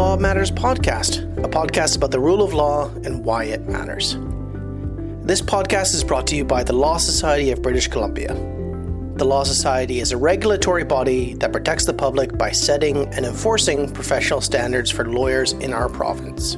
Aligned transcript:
Law 0.00 0.16
Matters 0.16 0.50
podcast, 0.50 1.24
a 1.44 1.46
podcast 1.46 1.94
about 1.94 2.10
the 2.10 2.18
rule 2.18 2.42
of 2.42 2.54
law 2.54 2.88
and 3.04 3.22
why 3.22 3.44
it 3.44 3.68
matters. 3.68 4.16
This 5.26 5.42
podcast 5.42 5.94
is 5.94 6.02
brought 6.02 6.26
to 6.28 6.36
you 6.36 6.42
by 6.42 6.64
the 6.64 6.72
Law 6.72 6.96
Society 6.96 7.50
of 7.50 7.60
British 7.60 7.86
Columbia. 7.86 8.28
The 9.16 9.26
Law 9.26 9.42
Society 9.42 10.00
is 10.00 10.10
a 10.10 10.16
regulatory 10.16 10.84
body 10.84 11.34
that 11.34 11.52
protects 11.52 11.84
the 11.84 11.92
public 11.92 12.38
by 12.38 12.50
setting 12.50 13.08
and 13.08 13.26
enforcing 13.26 13.92
professional 13.92 14.40
standards 14.40 14.90
for 14.90 15.04
lawyers 15.04 15.52
in 15.52 15.74
our 15.74 15.90
province. 15.90 16.56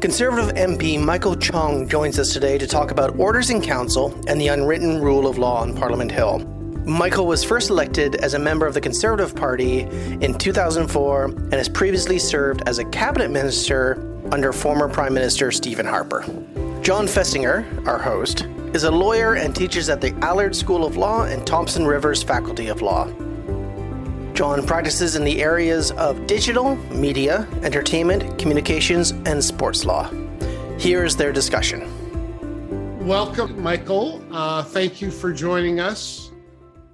Conservative 0.00 0.54
MP 0.54 0.98
Michael 0.98 1.36
Chong 1.36 1.86
joins 1.90 2.18
us 2.18 2.32
today 2.32 2.56
to 2.56 2.66
talk 2.66 2.90
about 2.90 3.18
orders 3.18 3.50
in 3.50 3.60
council 3.60 4.18
and 4.28 4.40
the 4.40 4.48
unwritten 4.48 5.02
rule 5.02 5.26
of 5.26 5.36
law 5.36 5.60
on 5.60 5.76
Parliament 5.76 6.10
Hill. 6.10 6.38
Michael 6.88 7.26
was 7.26 7.44
first 7.44 7.68
elected 7.68 8.14
as 8.14 8.32
a 8.32 8.38
member 8.38 8.66
of 8.66 8.72
the 8.72 8.80
Conservative 8.80 9.36
Party 9.36 9.80
in 10.22 10.32
2004 10.32 11.24
and 11.26 11.52
has 11.52 11.68
previously 11.68 12.18
served 12.18 12.62
as 12.66 12.78
a 12.78 12.84
cabinet 12.86 13.30
minister 13.30 14.02
under 14.32 14.54
former 14.54 14.88
Prime 14.88 15.12
Minister 15.12 15.52
Stephen 15.52 15.84
Harper. 15.84 16.22
Jon 16.80 17.06
Festinger, 17.06 17.86
our 17.86 17.98
host, 17.98 18.46
is 18.72 18.84
a 18.84 18.90
lawyer 18.90 19.34
and 19.34 19.54
teaches 19.54 19.90
at 19.90 20.00
the 20.00 20.14
Allard 20.22 20.56
School 20.56 20.86
of 20.86 20.96
Law 20.96 21.24
and 21.24 21.46
Thompson 21.46 21.86
Rivers 21.86 22.22
Faculty 22.22 22.68
of 22.68 22.80
Law. 22.80 23.06
John 24.32 24.66
practices 24.66 25.14
in 25.14 25.24
the 25.24 25.42
areas 25.42 25.90
of 25.92 26.26
digital, 26.26 26.76
media, 26.90 27.46
entertainment, 27.64 28.38
communications, 28.38 29.10
and 29.26 29.44
sports 29.44 29.84
law. 29.84 30.10
Here 30.78 31.04
is 31.04 31.16
their 31.16 31.32
discussion. 31.32 31.86
Welcome, 33.06 33.62
Michael. 33.62 34.24
Uh, 34.32 34.62
thank 34.62 35.02
you 35.02 35.10
for 35.10 35.34
joining 35.34 35.80
us. 35.80 36.27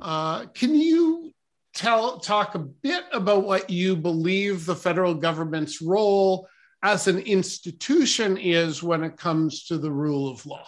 Uh, 0.04 0.44
can 0.48 0.74
you 0.74 1.32
tell 1.74 2.18
talk 2.18 2.54
a 2.54 2.58
bit 2.58 3.04
about 3.10 3.44
what 3.44 3.70
you 3.70 3.96
believe 3.96 4.66
the 4.66 4.76
federal 4.76 5.14
government's 5.14 5.80
role 5.80 6.46
as 6.82 7.08
an 7.08 7.18
institution 7.20 8.36
is 8.36 8.82
when 8.82 9.02
it 9.02 9.16
comes 9.16 9.64
to 9.64 9.78
the 9.78 9.90
rule 9.90 10.30
of 10.30 10.44
law? 10.44 10.66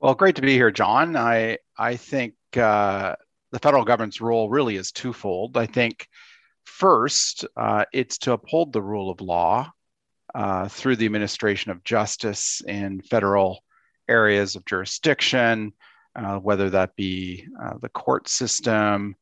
Well, 0.00 0.14
great 0.14 0.36
to 0.36 0.42
be 0.42 0.52
here, 0.52 0.70
Jon. 0.70 1.16
I 1.16 1.56
I 1.78 1.96
think 1.96 2.34
uh, 2.54 3.16
the 3.52 3.58
federal 3.58 3.84
government's 3.84 4.20
role 4.20 4.50
really 4.50 4.76
is 4.76 4.92
twofold. 4.92 5.56
I 5.56 5.64
think 5.64 6.06
first, 6.64 7.46
uh, 7.56 7.86
it's 7.90 8.18
to 8.18 8.32
uphold 8.32 8.74
the 8.74 8.82
rule 8.82 9.10
of 9.10 9.22
law 9.22 9.72
uh, 10.34 10.68
through 10.68 10.96
the 10.96 11.06
administration 11.06 11.70
of 11.70 11.84
justice 11.84 12.60
in 12.68 13.00
federal 13.00 13.64
areas 14.08 14.56
of 14.56 14.66
jurisdiction, 14.66 15.72
uh, 16.14 16.36
whether 16.38 16.70
that 16.70 16.94
be 16.96 17.46
uh, 17.62 17.74
the 17.80 17.88
court 17.88 18.28
system, 18.28 19.14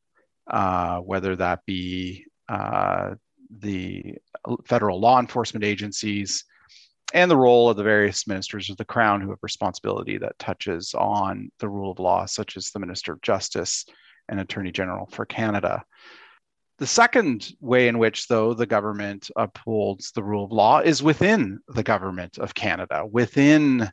uh, 0.47 0.97
whether 0.99 1.35
that 1.35 1.65
be 1.65 2.25
uh, 2.49 3.15
the 3.59 4.15
federal 4.65 4.99
law 4.99 5.19
enforcement 5.19 5.63
agencies, 5.63 6.45
and 7.13 7.29
the 7.29 7.37
role 7.37 7.69
of 7.69 7.77
the 7.77 7.83
various 7.83 8.27
ministers 8.27 8.69
of 8.69 8.77
the 8.77 8.85
crown 8.85 9.21
who 9.21 9.29
have 9.29 9.39
responsibility 9.41 10.17
that 10.17 10.39
touches 10.39 10.93
on 10.93 11.51
the 11.59 11.67
rule 11.67 11.91
of 11.91 11.99
law, 11.99 12.25
such 12.25 12.55
as 12.57 12.67
the 12.67 12.79
Minister 12.79 13.13
of 13.13 13.21
Justice 13.21 13.85
and 14.29 14.39
Attorney 14.39 14.71
General 14.71 15.07
for 15.11 15.25
Canada. 15.25 15.83
The 16.77 16.87
second 16.87 17.53
way 17.59 17.89
in 17.89 17.99
which, 17.99 18.27
though, 18.27 18.53
the 18.53 18.65
government 18.65 19.29
upholds 19.35 20.11
the 20.11 20.23
rule 20.23 20.45
of 20.45 20.51
law 20.51 20.79
is 20.79 21.03
within 21.03 21.59
the 21.67 21.83
government 21.83 22.37
of 22.39 22.55
Canada, 22.55 23.05
within 23.05 23.91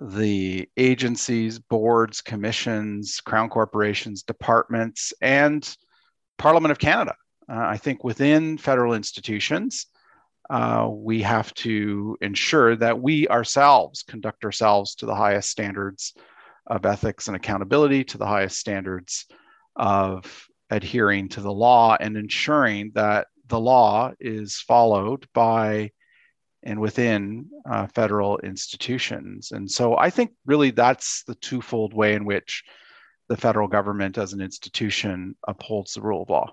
the 0.00 0.68
agencies, 0.76 1.58
boards, 1.58 2.20
commissions, 2.20 3.20
crown 3.20 3.48
corporations, 3.48 4.22
departments, 4.22 5.12
and 5.20 5.76
Parliament 6.38 6.72
of 6.72 6.78
Canada. 6.78 7.14
Uh, 7.50 7.56
I 7.56 7.76
think 7.78 8.04
within 8.04 8.58
federal 8.58 8.94
institutions, 8.94 9.86
uh, 10.50 10.88
we 10.90 11.22
have 11.22 11.52
to 11.54 12.16
ensure 12.20 12.76
that 12.76 13.00
we 13.00 13.28
ourselves 13.28 14.02
conduct 14.02 14.44
ourselves 14.44 14.94
to 14.96 15.06
the 15.06 15.14
highest 15.14 15.50
standards 15.50 16.14
of 16.66 16.86
ethics 16.86 17.26
and 17.26 17.36
accountability, 17.36 18.04
to 18.04 18.18
the 18.18 18.26
highest 18.26 18.58
standards 18.58 19.26
of 19.76 20.46
adhering 20.70 21.28
to 21.30 21.40
the 21.40 21.52
law 21.52 21.96
and 21.98 22.16
ensuring 22.16 22.92
that 22.94 23.26
the 23.48 23.58
law 23.58 24.12
is 24.20 24.58
followed 24.58 25.26
by 25.32 25.90
and 26.62 26.80
within 26.80 27.46
uh, 27.70 27.86
federal 27.86 28.38
institutions. 28.38 29.52
And 29.52 29.70
so 29.70 29.96
I 29.96 30.10
think 30.10 30.32
really 30.46 30.70
that's 30.70 31.22
the 31.24 31.36
twofold 31.36 31.94
way 31.94 32.14
in 32.14 32.24
which 32.24 32.64
the 33.28 33.36
federal 33.36 33.68
government 33.68 34.18
as 34.18 34.32
an 34.32 34.40
institution 34.40 35.36
upholds 35.46 35.94
the 35.94 36.00
rule 36.00 36.22
of 36.22 36.30
law. 36.30 36.52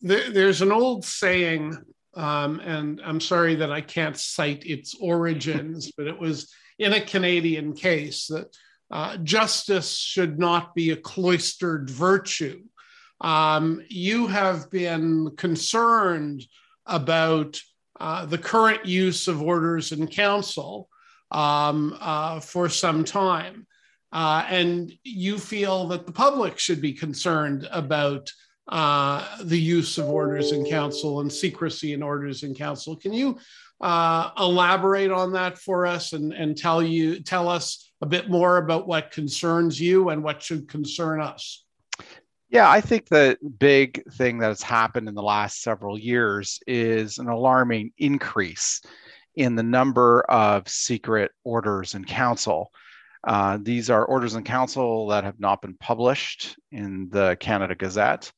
There's 0.00 0.62
an 0.62 0.72
old 0.72 1.04
saying, 1.04 1.76
um, 2.14 2.60
and 2.60 3.00
I'm 3.04 3.20
sorry 3.20 3.56
that 3.56 3.70
I 3.70 3.80
can't 3.80 4.16
cite 4.16 4.64
its 4.64 4.94
origins, 5.00 5.92
but 5.96 6.06
it 6.06 6.18
was 6.18 6.52
in 6.78 6.92
a 6.92 7.00
Canadian 7.00 7.74
case 7.74 8.26
that 8.28 8.56
uh, 8.90 9.16
justice 9.18 9.96
should 9.96 10.38
not 10.38 10.74
be 10.74 10.90
a 10.90 10.96
cloistered 10.96 11.90
virtue. 11.90 12.62
Um, 13.20 13.82
you 13.88 14.28
have 14.28 14.70
been 14.70 15.32
concerned 15.36 16.46
about 16.86 17.60
uh, 18.00 18.26
the 18.26 18.38
current 18.38 18.84
use 18.84 19.28
of 19.28 19.42
orders 19.42 19.92
in 19.92 20.06
council 20.06 20.88
um, 21.30 21.96
uh, 22.00 22.40
for 22.40 22.68
some 22.68 23.04
time. 23.04 23.66
Uh, 24.10 24.44
and 24.48 24.92
you 25.04 25.38
feel 25.38 25.88
that 25.88 26.06
the 26.06 26.12
public 26.12 26.58
should 26.58 26.80
be 26.80 26.92
concerned 26.92 27.68
about 27.70 28.30
uh, 28.68 29.26
the 29.44 29.58
use 29.58 29.98
of 29.98 30.08
orders 30.08 30.52
in 30.52 30.64
council 30.64 31.20
and 31.20 31.32
secrecy 31.32 31.92
in 31.92 32.02
orders 32.02 32.42
in 32.42 32.54
council. 32.54 32.96
Can 32.96 33.12
you 33.12 33.38
uh, 33.80 34.30
elaborate 34.38 35.10
on 35.10 35.32
that 35.32 35.58
for 35.58 35.86
us 35.86 36.12
and, 36.12 36.32
and 36.32 36.56
tell 36.56 36.82
you 36.82 37.20
tell 37.20 37.48
us 37.48 37.90
a 38.00 38.06
bit 38.06 38.28
more 38.28 38.58
about 38.58 38.86
what 38.86 39.10
concerns 39.10 39.80
you 39.80 40.10
and 40.10 40.22
what 40.22 40.42
should 40.42 40.68
concern 40.68 41.20
us? 41.20 41.64
Yeah, 42.50 42.70
I 42.70 42.80
think 42.80 43.08
the 43.08 43.36
big 43.58 44.02
thing 44.12 44.38
that 44.38 44.48
has 44.48 44.62
happened 44.62 45.06
in 45.08 45.14
the 45.14 45.22
last 45.22 45.62
several 45.62 45.98
years 45.98 46.60
is 46.66 47.18
an 47.18 47.28
alarming 47.28 47.92
increase 47.98 48.80
in 49.36 49.54
the 49.54 49.62
number 49.62 50.22
of 50.22 50.66
secret 50.66 51.30
orders 51.44 51.94
in 51.94 52.04
council. 52.04 52.70
Uh, 53.22 53.58
these 53.60 53.90
are 53.90 54.04
orders 54.06 54.34
in 54.34 54.44
council 54.44 55.08
that 55.08 55.24
have 55.24 55.38
not 55.38 55.60
been 55.60 55.74
published 55.74 56.56
in 56.72 57.08
the 57.10 57.36
Canada 57.38 57.74
Gazette, 57.74 58.32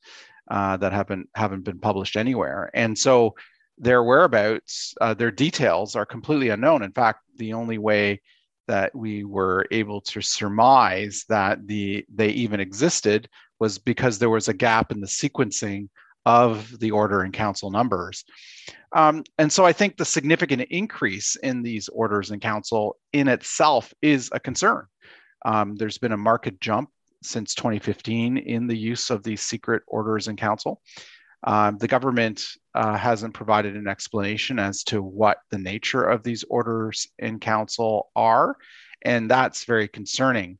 uh, 0.50 0.76
that 0.78 0.92
haven't 0.92 1.28
haven't 1.34 1.62
been 1.62 1.78
published 1.78 2.16
anywhere, 2.16 2.70
and 2.74 2.98
so 2.98 3.34
their 3.78 4.02
whereabouts, 4.02 4.94
uh, 5.00 5.14
their 5.14 5.30
details 5.30 5.94
are 5.94 6.04
completely 6.04 6.48
unknown. 6.48 6.82
In 6.82 6.92
fact, 6.92 7.20
the 7.36 7.52
only 7.52 7.78
way 7.78 8.20
that 8.70 8.94
we 8.94 9.24
were 9.24 9.66
able 9.72 10.00
to 10.00 10.20
surmise 10.20 11.24
that 11.28 11.66
the 11.66 12.04
they 12.14 12.28
even 12.28 12.60
existed 12.60 13.28
was 13.58 13.78
because 13.78 14.16
there 14.16 14.30
was 14.30 14.46
a 14.46 14.54
gap 14.54 14.92
in 14.92 15.00
the 15.00 15.08
sequencing 15.08 15.88
of 16.24 16.78
the 16.78 16.92
order 16.92 17.24
in 17.24 17.32
council 17.32 17.72
numbers. 17.72 18.24
Um, 18.94 19.24
and 19.38 19.52
so 19.52 19.66
I 19.66 19.72
think 19.72 19.96
the 19.96 20.04
significant 20.04 20.62
increase 20.70 21.34
in 21.34 21.62
these 21.62 21.88
orders 21.88 22.30
in 22.30 22.38
council 22.38 22.96
in 23.12 23.26
itself 23.26 23.92
is 24.02 24.30
a 24.32 24.38
concern. 24.38 24.86
Um, 25.44 25.74
there's 25.74 25.98
been 25.98 26.12
a 26.12 26.16
market 26.30 26.60
jump 26.60 26.90
since 27.24 27.56
2015 27.56 28.36
in 28.38 28.68
the 28.68 28.78
use 28.78 29.10
of 29.10 29.24
these 29.24 29.42
secret 29.42 29.82
orders 29.88 30.28
in 30.28 30.36
council. 30.36 30.80
Um, 31.42 31.78
the 31.78 31.88
government 31.88 32.46
uh, 32.74 32.96
hasn't 32.96 33.34
provided 33.34 33.74
an 33.76 33.88
explanation 33.88 34.58
as 34.58 34.84
to 34.84 35.02
what 35.02 35.38
the 35.50 35.58
nature 35.58 36.02
of 36.04 36.22
these 36.22 36.44
orders 36.50 37.08
in 37.18 37.40
council 37.40 38.10
are, 38.14 38.56
and 39.02 39.30
that's 39.30 39.64
very 39.64 39.88
concerning. 39.88 40.58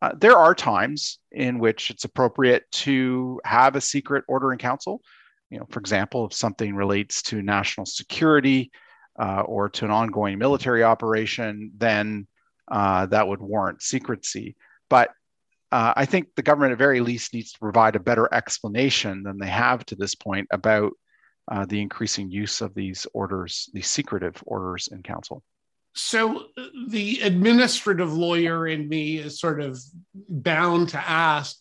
Uh, 0.00 0.12
there 0.16 0.36
are 0.36 0.54
times 0.54 1.18
in 1.32 1.58
which 1.58 1.90
it's 1.90 2.04
appropriate 2.04 2.70
to 2.70 3.40
have 3.44 3.74
a 3.74 3.80
secret 3.80 4.24
order 4.28 4.52
in 4.52 4.58
council. 4.58 5.02
You 5.50 5.58
know, 5.58 5.66
for 5.70 5.80
example, 5.80 6.26
if 6.26 6.34
something 6.34 6.74
relates 6.74 7.22
to 7.22 7.42
national 7.42 7.86
security 7.86 8.70
uh, 9.18 9.40
or 9.40 9.68
to 9.70 9.86
an 9.86 9.90
ongoing 9.90 10.38
military 10.38 10.84
operation, 10.84 11.72
then 11.76 12.26
uh, 12.70 13.06
that 13.06 13.26
would 13.26 13.40
warrant 13.40 13.82
secrecy. 13.82 14.56
But 14.88 15.10
uh, 15.70 15.92
I 15.96 16.06
think 16.06 16.28
the 16.34 16.42
government, 16.42 16.72
at 16.72 16.78
very 16.78 17.00
least, 17.00 17.34
needs 17.34 17.52
to 17.52 17.58
provide 17.58 17.96
a 17.96 18.00
better 18.00 18.28
explanation 18.32 19.22
than 19.22 19.38
they 19.38 19.48
have 19.48 19.84
to 19.86 19.96
this 19.96 20.14
point 20.14 20.48
about 20.50 20.92
uh, 21.50 21.66
the 21.66 21.80
increasing 21.80 22.30
use 22.30 22.60
of 22.60 22.74
these 22.74 23.06
orders, 23.12 23.68
these 23.72 23.88
secretive 23.88 24.42
orders 24.46 24.88
in 24.88 25.02
council. 25.02 25.42
So 25.94 26.46
the 26.88 27.20
administrative 27.22 28.12
lawyer 28.12 28.66
in 28.66 28.88
me 28.88 29.18
is 29.18 29.40
sort 29.40 29.60
of 29.60 29.80
bound 30.14 30.90
to 30.90 30.98
ask, 30.98 31.56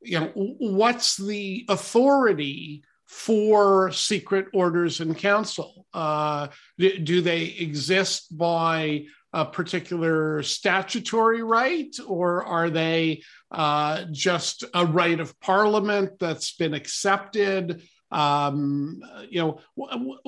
you 0.00 0.18
know, 0.18 0.30
what's 0.34 1.16
the 1.16 1.66
authority 1.68 2.84
for 3.06 3.92
secret 3.92 4.46
orders 4.54 5.00
in 5.00 5.14
council? 5.14 5.86
Uh, 5.92 6.48
do, 6.78 6.98
do 6.98 7.20
they 7.20 7.42
exist 7.42 8.36
by 8.36 9.04
a 9.34 9.44
particular 9.44 10.42
statutory 10.42 11.42
right, 11.42 11.94
or 12.06 12.44
are 12.44 12.70
they 12.70 13.22
uh, 13.52 14.06
just 14.10 14.64
a 14.74 14.84
right 14.86 15.20
of 15.20 15.38
parliament 15.40 16.18
that's 16.18 16.56
been 16.56 16.74
accepted? 16.74 17.82
Um, 18.10 19.00
you 19.30 19.40
know, 19.40 19.60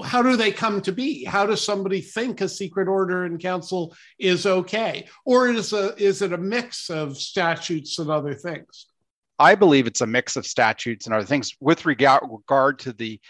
how 0.03 0.23
do 0.23 0.37
they 0.37 0.53
come 0.53 0.81
to 0.83 0.93
be? 0.93 1.25
How 1.25 1.47
does 1.47 1.63
somebody 1.63 2.01
think 2.01 2.41
a 2.41 2.49
secret 2.49 2.89
order 2.89 3.27
in 3.27 3.39
council 3.39 3.95
is 4.19 4.47
okay, 4.47 5.07
or 5.25 5.49
is 5.49 5.73
a 5.73 5.95
is 5.97 6.23
it 6.23 6.33
a 6.33 6.39
mix 6.39 6.89
of 6.89 7.19
statutes 7.19 7.99
and 7.99 8.11
other 8.11 8.35
things? 8.35 8.87
I 9.39 9.55
believe 9.55 9.87
it's 9.87 10.01
a 10.01 10.07
mix 10.07 10.37
of 10.37 10.47
statutes 10.47 11.07
and 11.07 11.15
other 11.15 11.27
things. 11.27 11.57
With 11.61 11.85
regard, 11.85 12.23
regard 12.31 12.79
to 12.81 12.93
the 12.93 13.21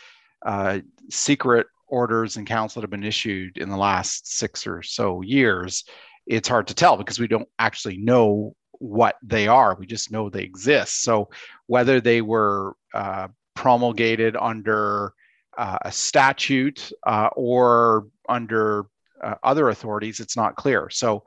uh, 0.44 0.80
secret 1.10 1.66
orders 1.88 2.36
in 2.36 2.44
council 2.44 2.80
that 2.80 2.84
have 2.84 2.90
been 2.90 3.04
issued 3.04 3.58
in 3.58 3.70
the 3.70 3.76
last 3.76 4.32
six 4.32 4.66
or 4.66 4.82
so 4.82 5.22
years, 5.22 5.84
it's 6.26 6.48
hard 6.48 6.68
to 6.68 6.74
tell 6.74 6.96
because 6.96 7.18
we 7.18 7.28
don't 7.28 7.48
actually 7.58 7.96
know 7.96 8.54
what 8.84 9.16
they 9.22 9.48
are. 9.48 9.74
We 9.74 9.86
just 9.86 10.12
know 10.12 10.28
they 10.28 10.42
exist. 10.42 11.02
So 11.02 11.30
whether 11.66 12.00
they 12.00 12.20
were 12.20 12.76
uh, 12.92 13.28
promulgated 13.54 14.36
under 14.36 15.14
uh, 15.56 15.78
a 15.82 15.90
statute 15.90 16.92
uh, 17.06 17.30
or 17.34 18.08
under 18.28 18.86
uh, 19.22 19.36
other 19.42 19.70
authorities, 19.70 20.20
it's 20.20 20.36
not 20.36 20.56
clear. 20.56 20.90
So 20.90 21.24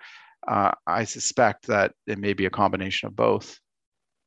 uh, 0.48 0.72
I 0.86 1.04
suspect 1.04 1.68
that 1.68 1.94
it 2.06 2.20
may 2.20 2.34
be 2.34 2.46
a 2.46 2.52
combination 2.52 3.08
of 3.08 3.16
both 3.16 3.60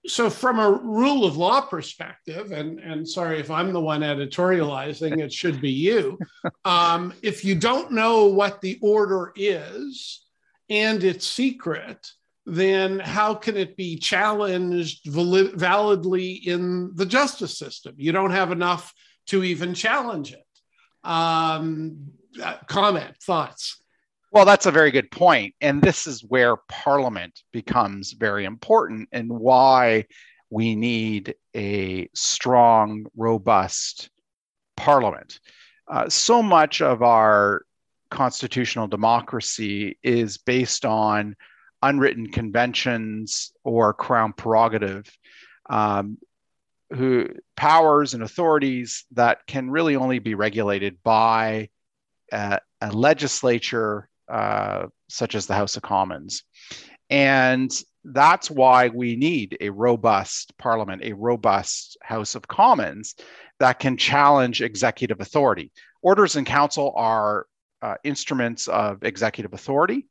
so 0.06 0.30
from 0.30 0.58
a 0.58 0.70
rule 0.70 1.26
of 1.26 1.36
law 1.36 1.60
perspective 1.60 2.52
and 2.52 2.78
and 2.80 3.06
sorry 3.06 3.38
if 3.38 3.50
i'm 3.50 3.70
the 3.70 3.78
one 3.78 4.00
editorializing 4.00 5.20
it 5.20 5.30
should 5.30 5.60
be 5.60 5.70
you 5.70 6.18
um, 6.64 7.12
if 7.20 7.44
you 7.44 7.54
don't 7.54 7.92
know 7.92 8.24
what 8.24 8.62
the 8.62 8.78
order 8.80 9.30
is 9.36 10.24
and 10.70 11.04
it's 11.04 11.26
secret 11.26 12.12
then 12.46 12.98
how 12.98 13.34
can 13.34 13.56
it 13.56 13.76
be 13.76 13.96
challenged 13.96 15.06
valid, 15.06 15.52
validly 15.54 16.32
in 16.32 16.94
the 16.94 17.06
justice 17.06 17.58
system 17.58 17.94
you 17.98 18.12
don't 18.12 18.32
have 18.32 18.52
enough 18.52 18.92
to 19.26 19.44
even 19.44 19.74
challenge 19.74 20.32
it 20.32 20.46
um, 21.04 22.10
uh, 22.42 22.56
comment 22.66 23.14
thoughts 23.22 23.80
well, 24.32 24.44
that's 24.44 24.66
a 24.66 24.70
very 24.70 24.92
good 24.92 25.10
point. 25.10 25.54
And 25.60 25.82
this 25.82 26.06
is 26.06 26.22
where 26.22 26.56
Parliament 26.68 27.42
becomes 27.52 28.12
very 28.12 28.44
important 28.44 29.08
and 29.10 29.28
why 29.28 30.06
we 30.50 30.76
need 30.76 31.34
a 31.56 32.08
strong, 32.14 33.06
robust 33.16 34.08
Parliament. 34.76 35.40
Uh, 35.88 36.08
so 36.08 36.42
much 36.42 36.80
of 36.80 37.02
our 37.02 37.62
constitutional 38.10 38.86
democracy 38.86 39.98
is 40.02 40.38
based 40.38 40.84
on 40.84 41.34
unwritten 41.82 42.28
conventions 42.28 43.52
or 43.64 43.94
crown 43.94 44.32
prerogative 44.32 45.10
um, 45.68 46.18
who 46.90 47.28
powers 47.56 48.14
and 48.14 48.22
authorities 48.22 49.04
that 49.12 49.46
can 49.46 49.70
really 49.70 49.96
only 49.96 50.18
be 50.18 50.34
regulated 50.34 51.02
by 51.02 51.68
a, 52.32 52.58
a 52.80 52.90
legislature 52.90 54.08
uh, 54.28 54.86
such 55.08 55.34
as 55.34 55.46
the 55.46 55.54
House 55.54 55.76
of 55.76 55.82
Commons. 55.82 56.44
And 57.08 57.70
that's 58.04 58.50
why 58.50 58.88
we 58.88 59.16
need 59.16 59.56
a 59.60 59.70
robust 59.70 60.56
parliament, 60.58 61.02
a 61.04 61.12
robust 61.12 61.96
House 62.02 62.34
of 62.34 62.48
Commons 62.48 63.14
that 63.58 63.78
can 63.78 63.96
challenge 63.96 64.62
executive 64.62 65.20
authority. 65.20 65.70
Orders 66.02 66.36
in 66.36 66.44
council 66.44 66.92
are 66.96 67.46
uh, 67.82 67.94
instruments 68.04 68.68
of 68.68 69.02
executive 69.02 69.52
authority. 69.52 70.06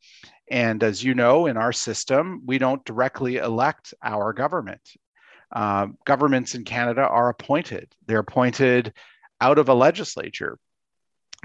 And 0.51 0.83
as 0.83 1.03
you 1.03 1.13
know, 1.13 1.45
in 1.45 1.57
our 1.57 1.71
system, 1.71 2.41
we 2.45 2.57
don't 2.57 2.83
directly 2.85 3.37
elect 3.37 3.93
our 4.03 4.33
government. 4.33 4.81
Uh, 5.51 5.87
governments 6.05 6.55
in 6.55 6.63
Canada 6.63 7.01
are 7.01 7.29
appointed, 7.29 7.93
they're 8.05 8.19
appointed 8.19 8.93
out 9.41 9.57
of 9.57 9.69
a 9.69 9.73
legislature 9.73 10.59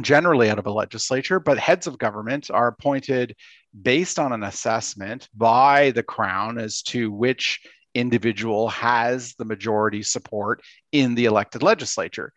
generally 0.00 0.50
out 0.50 0.58
of 0.58 0.66
a 0.66 0.72
legislature, 0.72 1.38
but 1.38 1.58
heads 1.58 1.86
of 1.86 1.98
government 1.98 2.50
are 2.50 2.68
appointed 2.68 3.36
based 3.80 4.18
on 4.18 4.32
an 4.32 4.42
assessment 4.42 5.28
by 5.34 5.90
the 5.92 6.02
crown 6.02 6.58
as 6.58 6.82
to 6.82 7.10
which 7.10 7.60
individual 7.94 8.68
has 8.68 9.34
the 9.34 9.44
majority 9.44 10.02
support 10.02 10.62
in 10.90 11.14
the 11.14 11.26
elected 11.26 11.62
legislature. 11.62 12.32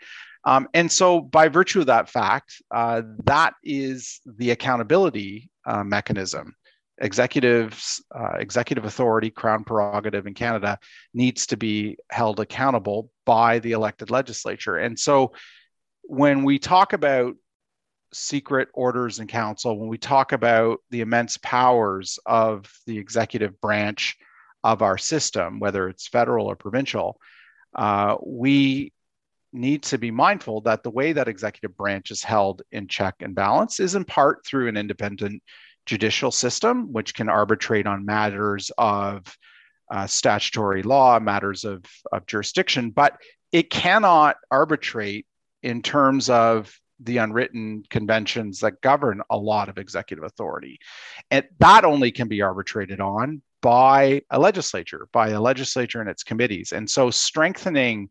Um, 0.46 0.68
and 0.74 0.90
so, 0.90 1.20
by 1.20 1.50
virtue 1.50 1.82
of 1.82 1.88
that 1.88 2.10
fact, 2.10 2.62
uh, 2.74 3.02
that 3.26 3.56
is 3.64 4.22
the 4.26 4.52
accountability 4.52 5.50
uh, 5.68 5.84
mechanism. 5.84 6.56
Executives, 7.00 8.04
uh, 8.16 8.38
executive 8.40 8.86
authority, 8.86 9.30
crown 9.30 9.64
prerogative 9.64 10.26
in 10.26 10.34
Canada 10.34 10.80
needs 11.14 11.46
to 11.48 11.58
be 11.58 11.98
held 12.10 12.40
accountable 12.40 13.12
by 13.26 13.60
the 13.60 13.74
elected 13.74 14.10
legislature. 14.10 14.78
And 14.78 14.98
so, 14.98 15.34
when 16.04 16.44
we 16.44 16.58
talk 16.58 16.94
about 16.94 17.36
secret 18.14 18.70
orders 18.74 19.20
in 19.20 19.28
council, 19.28 19.78
when 19.78 19.90
we 19.90 19.98
talk 19.98 20.32
about 20.32 20.80
the 20.90 21.02
immense 21.02 21.38
powers 21.38 22.18
of 22.26 22.72
the 22.88 22.98
executive 22.98 23.60
branch 23.62 24.18
of 24.64 24.82
our 24.82 24.98
system, 24.98 25.60
whether 25.60 25.90
it's 25.90 26.08
federal 26.08 26.48
or 26.48 26.56
provincial, 26.56 27.20
uh, 27.76 28.16
we 28.26 28.92
need 29.54 29.84
to 29.84 29.98
be 29.98 30.12
mindful 30.12 30.62
that 30.62 30.84
the 30.84 30.90
way 30.90 31.14
that 31.14 31.28
executive 31.28 31.76
branch 31.76 32.12
is 32.12 32.24
held 32.24 32.62
in 32.72 32.88
check 32.88 33.16
and 33.22 33.36
balance 33.36 33.80
is 33.80 33.96
in 33.96 34.06
part 34.06 34.46
through 34.46 34.68
an 34.68 34.78
independent 34.78 35.42
judicial 35.86 36.32
system, 36.32 36.92
which 36.92 37.14
can 37.16 37.30
arbitrate 37.30 37.88
on 37.88 38.06
matters 38.06 38.72
of 38.78 39.24
uh, 39.90 40.06
statutory 40.06 40.84
law, 40.84 41.20
matters 41.20 41.64
of, 41.64 41.84
of 42.12 42.26
jurisdiction, 42.26 42.92
but 42.92 43.18
it 43.52 43.70
cannot 43.70 44.36
arbitrate 44.52 45.26
in 45.64 45.82
terms 45.82 46.30
of 46.30 46.78
the 47.00 47.18
unwritten 47.18 47.84
conventions 47.90 48.60
that 48.60 48.82
govern 48.82 49.22
a 49.30 49.38
lot 49.38 49.70
of 49.70 49.78
executive 49.78 50.26
authority. 50.26 50.80
And 51.32 51.46
that 51.60 51.86
only 51.86 52.12
can 52.12 52.28
be 52.28 52.42
arbitrated 52.42 53.00
on 53.00 53.42
by 53.62 54.22
a 54.30 54.40
legislature, 54.40 55.08
by 55.14 55.30
a 55.30 55.42
legislature 55.42 56.02
and 56.02 56.10
its 56.10 56.24
committees. 56.24 56.72
And 56.72 56.90
so 56.90 57.10
strengthening 57.10 58.10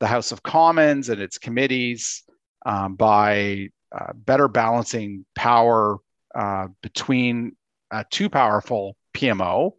the 0.00 0.06
House 0.06 0.32
of 0.32 0.42
Commons 0.42 1.08
and 1.08 1.20
its 1.20 1.38
committees 1.38 2.22
um, 2.66 2.94
by 2.94 3.68
uh, 3.92 4.12
better 4.14 4.48
balancing 4.48 5.24
power 5.34 5.98
uh, 6.34 6.68
between 6.82 7.56
uh, 7.90 8.04
too 8.10 8.28
powerful 8.28 8.96
PMO 9.14 9.72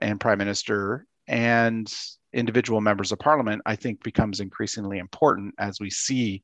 and 0.00 0.20
Prime 0.20 0.38
Minister 0.38 1.06
and 1.26 1.92
individual 2.32 2.80
members 2.80 3.10
of 3.10 3.18
parliament, 3.18 3.62
I 3.66 3.76
think 3.76 4.02
becomes 4.02 4.40
increasingly 4.40 4.98
important 4.98 5.54
as 5.58 5.80
we 5.80 5.90
see 5.90 6.42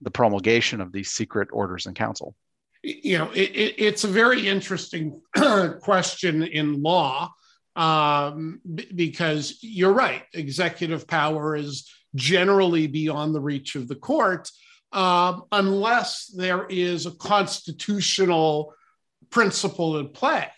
the 0.00 0.10
promulgation 0.10 0.80
of 0.80 0.92
these 0.92 1.10
secret 1.10 1.48
orders 1.52 1.86
in 1.86 1.94
council? 1.94 2.34
You 2.82 3.18
know, 3.18 3.30
it, 3.32 3.50
it, 3.50 3.74
it's 3.78 4.04
a 4.04 4.08
very 4.08 4.46
interesting 4.46 5.20
question 5.80 6.42
in 6.42 6.82
law 6.82 7.32
um, 7.74 8.60
b- 8.74 8.88
because 8.94 9.58
you're 9.62 9.92
right. 9.92 10.22
Executive 10.32 11.06
power 11.06 11.56
is 11.56 11.90
generally 12.16 12.86
beyond 12.88 13.34
the 13.34 13.40
reach 13.40 13.76
of 13.76 13.86
the 13.86 13.94
court 13.94 14.50
um, 14.92 15.44
unless 15.52 16.26
there 16.26 16.66
is 16.66 17.06
a 17.06 17.10
constitutional 17.12 18.74
principle 19.30 19.98
at 19.98 20.12
play. 20.12 20.50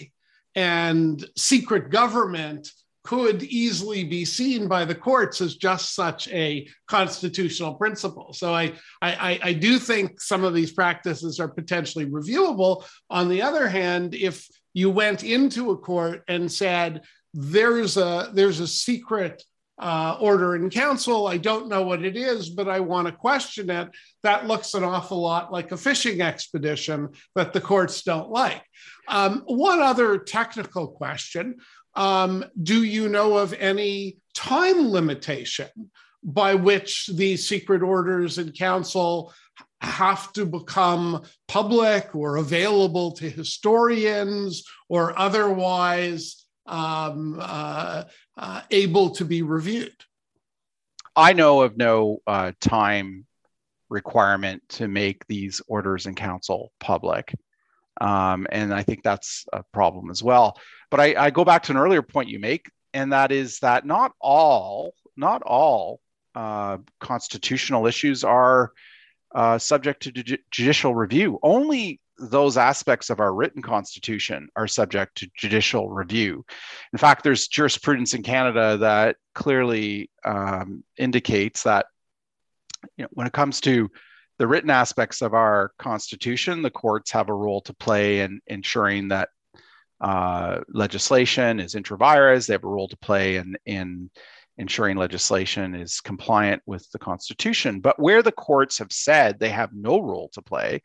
And 0.55 1.25
secret 1.37 1.91
government 1.91 2.71
could 3.05 3.43
easily 3.43 4.05
be 4.05 4.25
seen 4.25 4.69
by 4.69 4.85
the 4.85 4.95
courts 4.95 5.41
as 5.41 5.57
just 5.57 5.95
such 5.95 6.29
a 6.29 6.69
constitutional 6.87 7.75
principle. 7.75 8.33
So 8.33 8.53
I, 8.53 8.75
I, 9.01 9.41
I 9.43 9.53
do 9.55 9.79
think 9.79 10.21
some 10.21 10.45
of 10.45 10.53
these 10.53 10.73
practices 10.73 11.41
are 11.41 11.49
potentially 11.49 12.07
reviewable. 12.07 12.85
On 13.09 13.29
the 13.29 13.41
other 13.41 13.67
hand, 13.69 14.15
if 14.15 14.47
you 14.75 14.91
went 14.91 15.25
into 15.25 15.71
a 15.71 15.79
court 15.79 16.23
and 16.29 16.53
said, 16.53 17.03
there's 17.35 17.97
a 17.97 18.31
there's 18.35 18.61
a 18.61 18.67
secret 18.67 19.43
uh, 19.79 20.17
order 20.21 20.57
in 20.57 20.71
council. 20.71 21.27
I 21.27 21.37
don't 21.37 21.69
know 21.69 21.83
what 21.83 22.05
it 22.05 22.17
is, 22.17 22.51
but 22.51 22.69
I 22.69 22.81
want 22.81 23.07
to 23.07 23.13
question 23.13 23.71
it. 23.71 23.89
That 24.23 24.47
looks 24.47 24.75
an 24.75 24.85
awful 24.85 25.21
lot 25.21 25.53
like 25.53 25.73
a 25.73 25.77
fishing 25.77 26.21
expedition 26.21 27.11
that 27.35 27.53
the 27.53 27.61
courts 27.61 28.03
don't 28.03 28.31
like. 28.31 28.63
Um, 29.07 29.43
one 29.47 29.81
other 29.81 30.19
technical 30.19 30.89
question 30.89 31.57
um, 31.95 32.45
do 32.63 32.85
you 32.85 33.09
know 33.09 33.37
of 33.39 33.53
any 33.55 34.19
time 34.35 34.91
limitation 34.91 35.69
by 36.23 36.55
which 36.55 37.09
the 37.13 37.37
secret 37.37 37.83
orders 37.83 38.39
in 38.39 38.53
council 38.53 39.33
have 39.81 40.33
to 40.33 40.45
become 40.45 41.23
public 41.47 42.15
or 42.15 42.37
available 42.37 43.13
to 43.13 43.31
historians 43.31 44.65
or 44.89 45.17
otherwise 45.19 46.45
um, 46.69 47.39
uh, 47.41 48.05
uh, 48.37 48.61
able 48.71 49.11
to 49.11 49.25
be 49.25 49.43
reviewed? 49.43 50.05
I 51.17 51.33
know 51.33 51.63
of 51.63 51.77
no 51.77 52.19
uh, 52.27 52.53
time 52.61 53.27
requirement 53.89 54.63
to 54.69 54.87
make 54.87 55.27
these 55.27 55.61
orders 55.67 56.07
in 56.07 56.15
council 56.15 56.73
public. 56.79 57.35
Um, 58.01 58.47
and 58.53 58.73
I 58.73 58.83
think 58.83 59.03
that's 59.03 59.45
a 59.53 59.65
problem 59.73 60.11
as 60.11 60.23
well. 60.23 60.59
But 60.91 61.01
I, 61.01 61.15
I 61.27 61.31
go 61.31 61.45
back 61.45 61.65
to 61.65 61.73
an 61.73 61.79
earlier 61.79 62.03
point 62.03 62.29
you 62.29 62.39
make, 62.39 62.71
and 62.95 63.13
that 63.13 63.33
is 63.33 63.59
that 63.61 63.85
not 63.85 64.13
all, 64.21 64.95
not 65.17 65.43
all 65.43 66.01
uh, 66.35 66.79
constitutional 67.01 67.87
issues 67.87 68.23
are 68.23 68.73
uh, 69.35 69.59
subject 69.59 70.05
to 70.05 70.13
ju- 70.13 70.39
judicial 70.51 70.95
review. 70.95 71.39
Only 71.43 72.01
those 72.19 72.57
aspects 72.57 73.11
of 73.11 73.21
our 73.21 73.33
written 73.33 73.63
constitution 73.63 74.49
are 74.57 74.67
subject 74.67 75.17
to 75.19 75.31
judicial 75.37 75.89
review. 75.89 76.45
In 76.93 76.99
fact, 76.99 77.23
there's 77.23 77.49
jurisprudence 77.49 78.15
in 78.15 78.23
Canada 78.23 78.77
that 78.79 79.17
clearly 79.35 80.11
um, 80.25 80.83
indicates 80.97 81.63
that 81.63 81.87
you 82.97 83.05
know, 83.05 83.09
when 83.13 83.27
it 83.27 83.33
comes 83.33 83.61
to 83.63 83.91
the 84.39 84.47
written 84.47 84.71
aspects 84.71 85.21
of 85.23 85.35
our 85.35 85.73
constitution, 85.79 86.63
the 86.63 86.71
courts 86.71 87.11
have 87.11 87.29
a 87.29 87.35
role 87.35 87.61
to 87.63 87.75
play 87.75 88.21
in 88.21 88.41
ensuring 88.47 89.09
that 89.09 89.29
uh, 90.01 90.61
legislation 90.69 91.59
is 91.59 91.75
intra 91.75 91.97
vires. 91.97 92.47
They 92.47 92.55
have 92.55 92.65
a 92.65 92.69
role 92.69 92.89
to 92.89 92.97
play 92.97 93.37
in, 93.37 93.57
in 93.67 94.11
ensuring 94.59 94.97
legislation 94.97 95.75
is 95.75 96.01
compliant 96.01 96.63
with 96.67 96.91
the 96.91 96.99
Constitution. 96.99 97.81
But 97.81 97.99
where 97.99 98.23
the 98.23 98.33
courts 98.33 98.79
have 98.79 98.93
said 98.93 99.39
they 99.39 99.51
have 99.51 99.71
no 99.73 100.01
role 100.01 100.29
to 100.33 100.43
play 100.43 100.83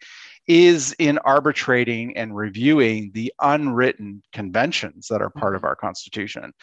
is 0.48 0.96
in 1.00 1.18
arbitrating 1.20 2.16
and 2.16 2.36
reviewing 2.36 3.12
the 3.14 3.34
unwritten 3.42 4.22
conventions 4.32 5.08
that 5.08 5.22
are 5.22 5.30
part 5.30 5.56
of 5.56 5.60
mm-hmm. 5.60 5.68
our 5.68 5.76
Constitution. 5.76 6.54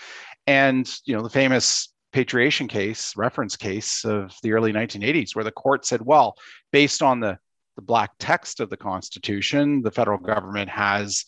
And, 0.46 0.90
you 1.04 1.14
know, 1.14 1.22
the 1.22 1.30
famous 1.30 1.92
patriation 2.12 2.68
case, 2.68 3.14
reference 3.16 3.56
case 3.56 4.04
of 4.04 4.32
the 4.42 4.52
early 4.52 4.72
1980s, 4.72 5.34
where 5.34 5.44
the 5.44 5.52
court 5.52 5.84
said, 5.84 6.02
well, 6.02 6.36
based 6.72 7.02
on 7.02 7.20
the, 7.20 7.38
the 7.76 7.82
black 7.82 8.10
text 8.18 8.60
of 8.60 8.70
the 8.70 8.76
Constitution, 8.76 9.82
the 9.82 9.90
federal 9.90 10.18
mm-hmm. 10.18 10.26
government 10.26 10.70
has 10.70 11.24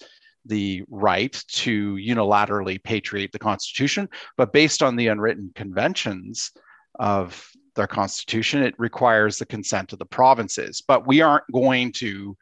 the 0.46 0.82
right 0.88 1.32
to 1.48 1.94
unilaterally 1.94 2.82
patriate 2.82 3.32
the 3.32 3.38
Constitution, 3.38 4.08
but 4.36 4.52
based 4.52 4.82
on 4.82 4.96
the 4.96 5.08
unwritten 5.08 5.52
conventions 5.54 6.50
of 6.98 7.48
their 7.74 7.86
Constitution, 7.86 8.62
it 8.62 8.74
requires 8.78 9.38
the 9.38 9.46
consent 9.46 9.92
of 9.92 9.98
the 9.98 10.06
provinces. 10.06 10.82
But 10.86 11.06
we 11.06 11.20
aren't 11.20 11.50
going 11.52 11.92
to 11.92 12.36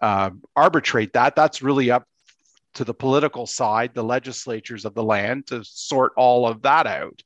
uh, 0.00 0.30
arbitrate 0.54 1.12
that. 1.14 1.34
That's 1.34 1.62
really 1.62 1.90
up 1.90 2.04
to 2.74 2.84
the 2.84 2.94
political 2.94 3.46
side, 3.46 3.92
the 3.94 4.04
legislatures 4.04 4.84
of 4.84 4.94
the 4.94 5.02
land, 5.02 5.46
to 5.48 5.64
sort 5.64 6.12
all 6.16 6.46
of 6.46 6.62
that 6.62 6.86
out. 6.86 7.22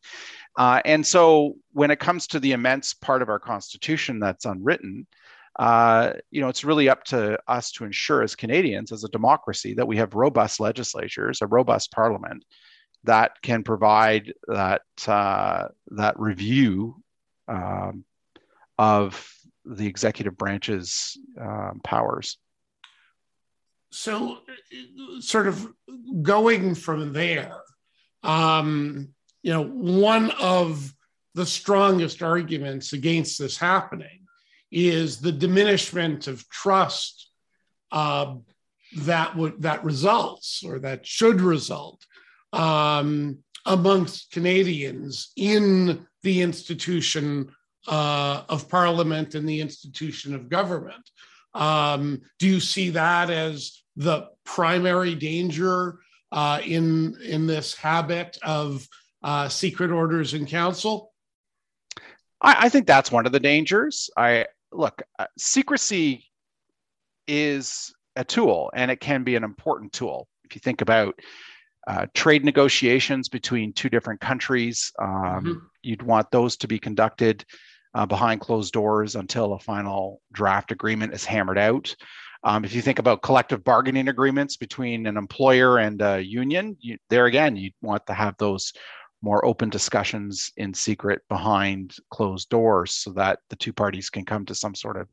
Uh, 0.56 0.80
and 0.84 1.06
so, 1.06 1.56
when 1.72 1.90
it 1.90 1.98
comes 1.98 2.26
to 2.26 2.40
the 2.40 2.52
immense 2.52 2.94
part 2.94 3.22
of 3.22 3.28
our 3.28 3.38
Constitution 3.38 4.18
that's 4.18 4.44
unwritten, 4.44 5.06
uh, 5.58 6.14
you 6.30 6.40
know, 6.40 6.48
it's 6.48 6.64
really 6.64 6.88
up 6.88 7.04
to 7.04 7.38
us 7.46 7.72
to 7.72 7.84
ensure 7.84 8.22
as 8.22 8.34
Canadians, 8.34 8.90
as 8.90 9.04
a 9.04 9.08
democracy, 9.08 9.74
that 9.74 9.86
we 9.86 9.98
have 9.98 10.14
robust 10.14 10.60
legislatures, 10.60 11.42
a 11.42 11.46
robust 11.46 11.92
parliament 11.92 12.44
that 13.04 13.32
can 13.42 13.62
provide 13.62 14.32
that 14.46 14.82
uh, 15.06 15.68
that 15.88 16.18
review 16.18 17.02
um, 17.48 18.04
of 18.78 19.30
the 19.64 19.86
executive 19.86 20.36
branch's 20.36 21.18
um, 21.40 21.80
powers. 21.84 22.38
So, 23.90 24.38
sort 25.20 25.48
of 25.48 25.68
going 26.22 26.74
from 26.74 27.12
there, 27.12 27.56
um, 28.22 29.08
you 29.42 29.52
know, 29.52 29.64
one 29.64 30.30
of 30.40 30.94
the 31.34 31.44
strongest 31.44 32.22
arguments 32.22 32.94
against 32.94 33.38
this 33.38 33.58
happening 33.58 34.21
is 34.72 35.18
the 35.18 35.32
diminishment 35.32 36.26
of 36.26 36.48
trust 36.48 37.28
uh, 37.92 38.34
that 38.96 39.36
would 39.36 39.62
that 39.62 39.84
results 39.84 40.62
or 40.66 40.78
that 40.78 41.06
should 41.06 41.40
result 41.40 42.04
um, 42.52 43.38
amongst 43.66 44.30
Canadians 44.32 45.32
in 45.36 46.06
the 46.22 46.40
institution 46.40 47.52
uh, 47.86 48.42
of 48.48 48.68
parliament 48.68 49.34
and 49.34 49.48
the 49.48 49.60
institution 49.60 50.34
of 50.34 50.48
government. 50.48 51.10
Um, 51.54 52.22
do 52.38 52.48
you 52.48 52.60
see 52.60 52.90
that 52.90 53.28
as 53.28 53.82
the 53.96 54.28
primary 54.44 55.14
danger 55.14 55.98
uh, 56.30 56.60
in 56.64 57.16
in 57.22 57.46
this 57.46 57.74
habit 57.74 58.38
of 58.42 58.88
uh, 59.22 59.48
secret 59.48 59.90
orders 59.90 60.32
in 60.32 60.46
council? 60.46 61.12
I, 62.40 62.66
I, 62.66 62.68
think 62.70 62.86
that's 62.86 63.12
one 63.12 63.26
of 63.26 63.32
the 63.32 63.38
dangers. 63.38 64.10
I 64.16 64.46
look, 64.72 65.02
uh, 65.18 65.26
secrecy 65.38 66.24
is 67.26 67.92
a 68.16 68.24
tool 68.24 68.70
and 68.74 68.90
it 68.90 69.00
can 69.00 69.22
be 69.22 69.36
an 69.36 69.44
important 69.44 69.92
tool. 69.92 70.28
If 70.44 70.54
you 70.54 70.60
think 70.60 70.80
about 70.80 71.18
uh, 71.86 72.06
trade 72.14 72.44
negotiations 72.44 73.28
between 73.28 73.72
two 73.72 73.88
different 73.88 74.20
countries, 74.20 74.92
um, 75.00 75.08
mm-hmm. 75.08 75.52
you'd 75.82 76.02
want 76.02 76.30
those 76.30 76.56
to 76.58 76.68
be 76.68 76.78
conducted 76.78 77.44
uh, 77.94 78.06
behind 78.06 78.40
closed 78.40 78.72
doors 78.72 79.16
until 79.16 79.52
a 79.52 79.58
final 79.58 80.20
draft 80.32 80.72
agreement 80.72 81.12
is 81.12 81.24
hammered 81.24 81.58
out. 81.58 81.94
Um, 82.44 82.64
if 82.64 82.74
you 82.74 82.82
think 82.82 82.98
about 82.98 83.22
collective 83.22 83.62
bargaining 83.62 84.08
agreements 84.08 84.56
between 84.56 85.06
an 85.06 85.16
employer 85.16 85.78
and 85.78 86.00
a 86.02 86.20
union, 86.20 86.76
you, 86.80 86.98
there 87.08 87.26
again, 87.26 87.54
you'd 87.56 87.74
want 87.82 88.06
to 88.06 88.14
have 88.14 88.36
those 88.38 88.72
more 89.22 89.44
open 89.44 89.70
discussions 89.70 90.52
in 90.56 90.74
secret 90.74 91.22
behind 91.28 91.96
closed 92.10 92.48
doors 92.48 92.92
so 92.92 93.12
that 93.12 93.38
the 93.48 93.56
two 93.56 93.72
parties 93.72 94.10
can 94.10 94.24
come 94.24 94.44
to 94.44 94.54
some 94.54 94.74
sort 94.74 94.96
of 94.96 95.08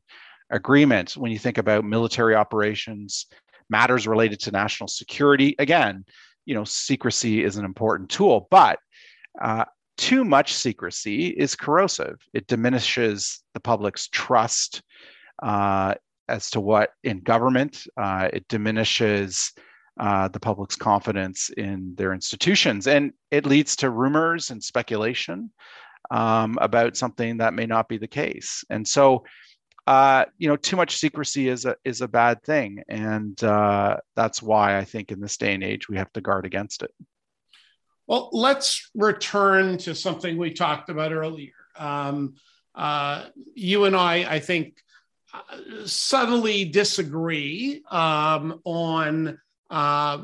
agreement. 0.50 1.16
When 1.16 1.30
you 1.30 1.38
think 1.38 1.58
about 1.58 1.84
military 1.84 2.34
operations, 2.34 3.26
matters 3.68 4.06
related 4.06 4.40
to 4.40 4.50
national 4.50 4.88
security, 4.88 5.54
again, 5.58 6.04
you 6.44 6.54
know, 6.54 6.64
secrecy 6.64 7.44
is 7.44 7.56
an 7.56 7.64
important 7.64 8.10
tool, 8.10 8.48
but 8.50 8.78
uh, 9.40 9.64
too 9.96 10.24
much 10.24 10.54
secrecy 10.54 11.28
is 11.28 11.54
corrosive. 11.54 12.18
It 12.34 12.48
diminishes 12.48 13.42
the 13.54 13.60
public's 13.60 14.08
trust 14.08 14.82
uh, 15.42 15.94
as 16.28 16.50
to 16.50 16.60
what 16.60 16.90
in 17.04 17.20
government. 17.20 17.86
Uh, 17.96 18.28
it 18.32 18.48
diminishes 18.48 19.52
uh, 20.00 20.28
the 20.28 20.40
public's 20.40 20.76
confidence 20.76 21.50
in 21.50 21.94
their 21.94 22.14
institutions. 22.14 22.86
And 22.86 23.12
it 23.30 23.44
leads 23.44 23.76
to 23.76 23.90
rumors 23.90 24.50
and 24.50 24.64
speculation 24.64 25.52
um, 26.10 26.56
about 26.60 26.96
something 26.96 27.36
that 27.36 27.52
may 27.52 27.66
not 27.66 27.86
be 27.86 27.98
the 27.98 28.08
case. 28.08 28.64
And 28.70 28.88
so, 28.88 29.24
uh, 29.86 30.24
you 30.38 30.48
know, 30.48 30.56
too 30.56 30.76
much 30.76 30.96
secrecy 30.96 31.48
is 31.48 31.66
a 31.66 31.76
is 31.84 32.00
a 32.00 32.08
bad 32.08 32.42
thing, 32.44 32.82
and 32.88 33.42
uh, 33.44 33.98
that's 34.16 34.42
why 34.42 34.78
I 34.78 34.84
think 34.84 35.10
in 35.10 35.20
this 35.20 35.36
day 35.36 35.52
and 35.52 35.64
age 35.64 35.88
we 35.88 35.98
have 35.98 36.12
to 36.12 36.20
guard 36.20 36.46
against 36.46 36.82
it. 36.82 36.92
Well, 38.06 38.30
let's 38.32 38.90
return 38.94 39.78
to 39.78 39.94
something 39.94 40.38
we 40.38 40.52
talked 40.52 40.90
about 40.90 41.12
earlier. 41.12 41.52
Um, 41.76 42.34
uh, 42.74 43.26
you 43.54 43.84
and 43.84 43.96
I, 43.96 44.34
I 44.34 44.38
think, 44.38 44.76
uh, 45.34 45.86
subtly 45.86 46.64
disagree 46.64 47.82
um, 47.90 48.60
on 48.64 49.38
uh, 49.70 50.18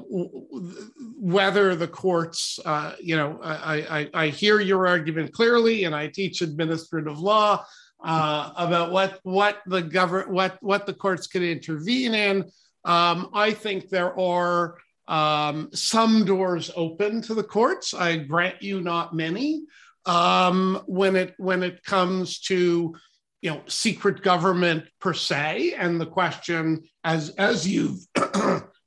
whether 1.21 1.77
the 1.77 1.87
courts, 1.87 2.59
uh, 2.65 2.95
you 3.01 3.17
know, 3.17 3.39
I, 3.43 4.09
I, 4.15 4.25
I, 4.25 4.29
hear 4.29 4.61
your 4.61 4.89
argument 4.89 5.33
clearly, 5.33 5.85
and 5.85 5.95
I 5.95 6.09
teach 6.09 6.43
administrative 6.43 7.21
law 7.21 7.65
uh, 8.05 8.53
about 8.57 8.91
what 8.91 9.21
what 9.23 9.59
the 9.67 9.83
government 9.83 10.31
what 10.31 10.59
what 10.63 10.85
the 10.85 10.95
courts 10.95 11.29
can 11.29 11.45
intervene 11.45 12.15
in. 12.15 12.51
Um, 12.85 13.31
I 13.33 13.53
think 13.53 13.89
there 13.89 14.19
are 14.19 14.79
um, 15.07 15.71
some 15.73 16.25
doors 16.25 16.71
open 16.75 17.23
to 17.23 17.35
the 17.35 17.45
courts. 17.45 17.95
I 17.95 18.17
grant 18.17 18.63
you 18.63 18.81
not 18.81 19.15
many. 19.15 19.63
Um, 20.07 20.83
when 20.87 21.15
it 21.15 21.35
when 21.37 21.63
it 21.63 21.85
comes 21.85 22.41
to 22.43 22.97
you 23.43 23.51
know 23.51 23.63
secret 23.67 24.23
government 24.23 24.85
per 25.01 25.13
se, 25.15 25.75
and 25.79 26.01
the 26.01 26.07
question 26.07 26.83
as 27.05 27.31
as 27.31 27.67
you've 27.67 28.05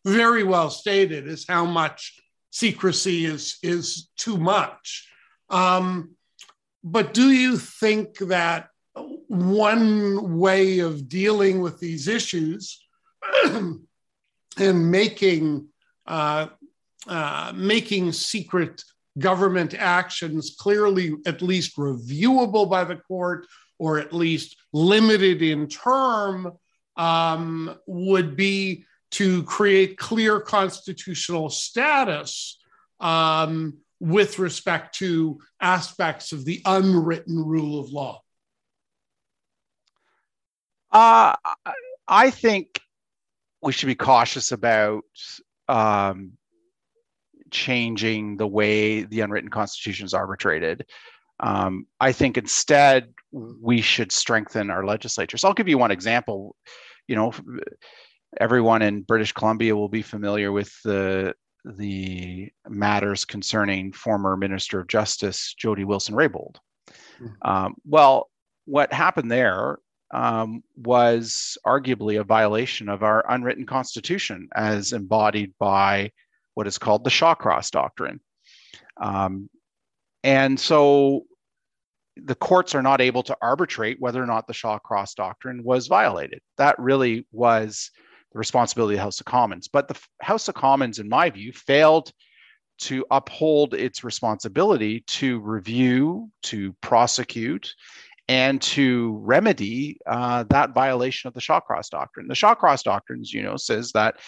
very 0.09 0.43
well 0.43 0.69
stated 0.69 1.27
is 1.27 1.45
how 1.47 1.65
much 1.65 2.19
secrecy 2.51 3.25
is 3.25 3.57
is 3.63 4.09
too 4.17 4.37
much. 4.37 5.07
Um, 5.49 6.15
but 6.83 7.13
do 7.13 7.31
you 7.31 7.57
think 7.57 8.17
that 8.19 8.69
one 9.27 10.39
way 10.39 10.79
of 10.79 11.07
dealing 11.07 11.61
with 11.61 11.79
these 11.79 12.07
issues 12.07 12.83
and 13.45 13.81
making 14.57 15.67
uh, 16.07 16.47
uh, 17.07 17.51
making 17.55 18.11
secret 18.11 18.83
government 19.17 19.73
actions 19.73 20.55
clearly 20.59 21.13
at 21.25 21.41
least 21.41 21.77
reviewable 21.77 22.69
by 22.69 22.83
the 22.83 22.95
court 22.95 23.45
or 23.77 23.99
at 23.99 24.13
least 24.13 24.57
limited 24.73 25.41
in 25.41 25.67
term 25.67 26.51
um, 26.97 27.75
would 27.87 28.35
be 28.35 28.83
to 29.11 29.43
create 29.43 29.97
clear 29.97 30.39
constitutional 30.39 31.49
status 31.49 32.59
um, 32.99 33.77
with 33.99 34.39
respect 34.39 34.95
to 34.95 35.39
aspects 35.61 36.31
of 36.31 36.45
the 36.45 36.61
unwritten 36.65 37.37
rule 37.43 37.79
of 37.79 37.91
law? 37.91 38.21
Uh, 40.91 41.35
I 42.07 42.29
think 42.29 42.79
we 43.61 43.71
should 43.71 43.87
be 43.87 43.95
cautious 43.95 44.51
about 44.51 45.03
um, 45.67 46.33
changing 47.51 48.37
the 48.37 48.47
way 48.47 49.03
the 49.03 49.21
unwritten 49.21 49.49
constitution 49.49 50.05
is 50.05 50.13
arbitrated. 50.13 50.85
Um, 51.39 51.85
I 51.99 52.11
think 52.11 52.37
instead 52.37 53.13
we 53.31 53.81
should 53.81 54.11
strengthen 54.11 54.69
our 54.69 54.85
legislatures. 54.85 55.43
I'll 55.43 55.53
give 55.53 55.67
you 55.67 55.77
one 55.77 55.91
example. 55.91 56.55
You 57.07 57.15
know, 57.15 57.33
everyone 58.37 58.81
in 58.81 59.01
British 59.01 59.31
Columbia 59.31 59.75
will 59.75 59.89
be 59.89 60.01
familiar 60.01 60.51
with 60.51 60.71
the 60.83 61.33
the 61.65 62.49
matters 62.67 63.25
concerning 63.25 63.91
former 63.91 64.37
Minister 64.37 64.79
of 64.79 64.87
Justice 64.87 65.53
Jody 65.57 65.83
Wilson 65.83 66.15
Raybould. 66.15 66.55
Mm-hmm. 67.21 67.27
Um, 67.49 67.75
well, 67.85 68.29
what 68.65 68.93
happened 68.93 69.29
there 69.29 69.79
um, 70.11 70.63
was 70.77 71.57
arguably 71.65 72.19
a 72.19 72.23
violation 72.23 72.87
of 72.89 73.03
our 73.03 73.25
unwritten 73.29 73.65
constitution 73.65 74.47
as 74.55 74.93
embodied 74.93 75.53
by 75.59 76.11
what 76.53 76.67
is 76.67 76.77
called 76.77 77.03
the 77.03 77.09
Shawcross 77.09 77.71
Doctrine. 77.71 78.19
Um, 78.97 79.49
and 80.23 80.59
so 80.59 81.25
the 82.15 82.35
courts 82.35 82.75
are 82.75 82.81
not 82.81 83.01
able 83.01 83.23
to 83.23 83.37
arbitrate 83.41 83.99
whether 83.99 84.21
or 84.21 84.25
not 84.25 84.47
the 84.47 84.53
Shawcross 84.53 85.13
Doctrine 85.15 85.63
was 85.63 85.87
violated. 85.87 86.39
That 86.57 86.77
really 86.79 87.27
was 87.31 87.91
the 88.31 88.39
responsibility 88.39 88.95
of 88.95 88.97
the 88.99 89.03
House 89.03 89.19
of 89.19 89.25
Commons. 89.25 89.67
But 89.67 89.87
the 89.87 89.99
House 90.21 90.47
of 90.47 90.55
Commons, 90.55 90.99
in 90.99 91.09
my 91.09 91.29
view, 91.29 91.51
failed 91.53 92.11
to 92.79 93.05
uphold 93.11 93.73
its 93.73 94.03
responsibility 94.03 95.01
to 95.01 95.39
review, 95.39 96.29
to 96.43 96.73
prosecute, 96.81 97.73
and 98.29 98.61
to 98.61 99.19
remedy 99.23 99.97
uh, 100.05 100.43
that 100.49 100.73
violation 100.73 101.27
of 101.27 101.33
the 101.33 101.41
Shawcross 101.41 101.89
Doctrine. 101.89 102.27
The 102.27 102.35
Shawcross 102.35 102.83
Doctrine, 102.83 103.21
you 103.25 103.41
know, 103.41 103.57
says 103.57 103.91
that 103.93 104.19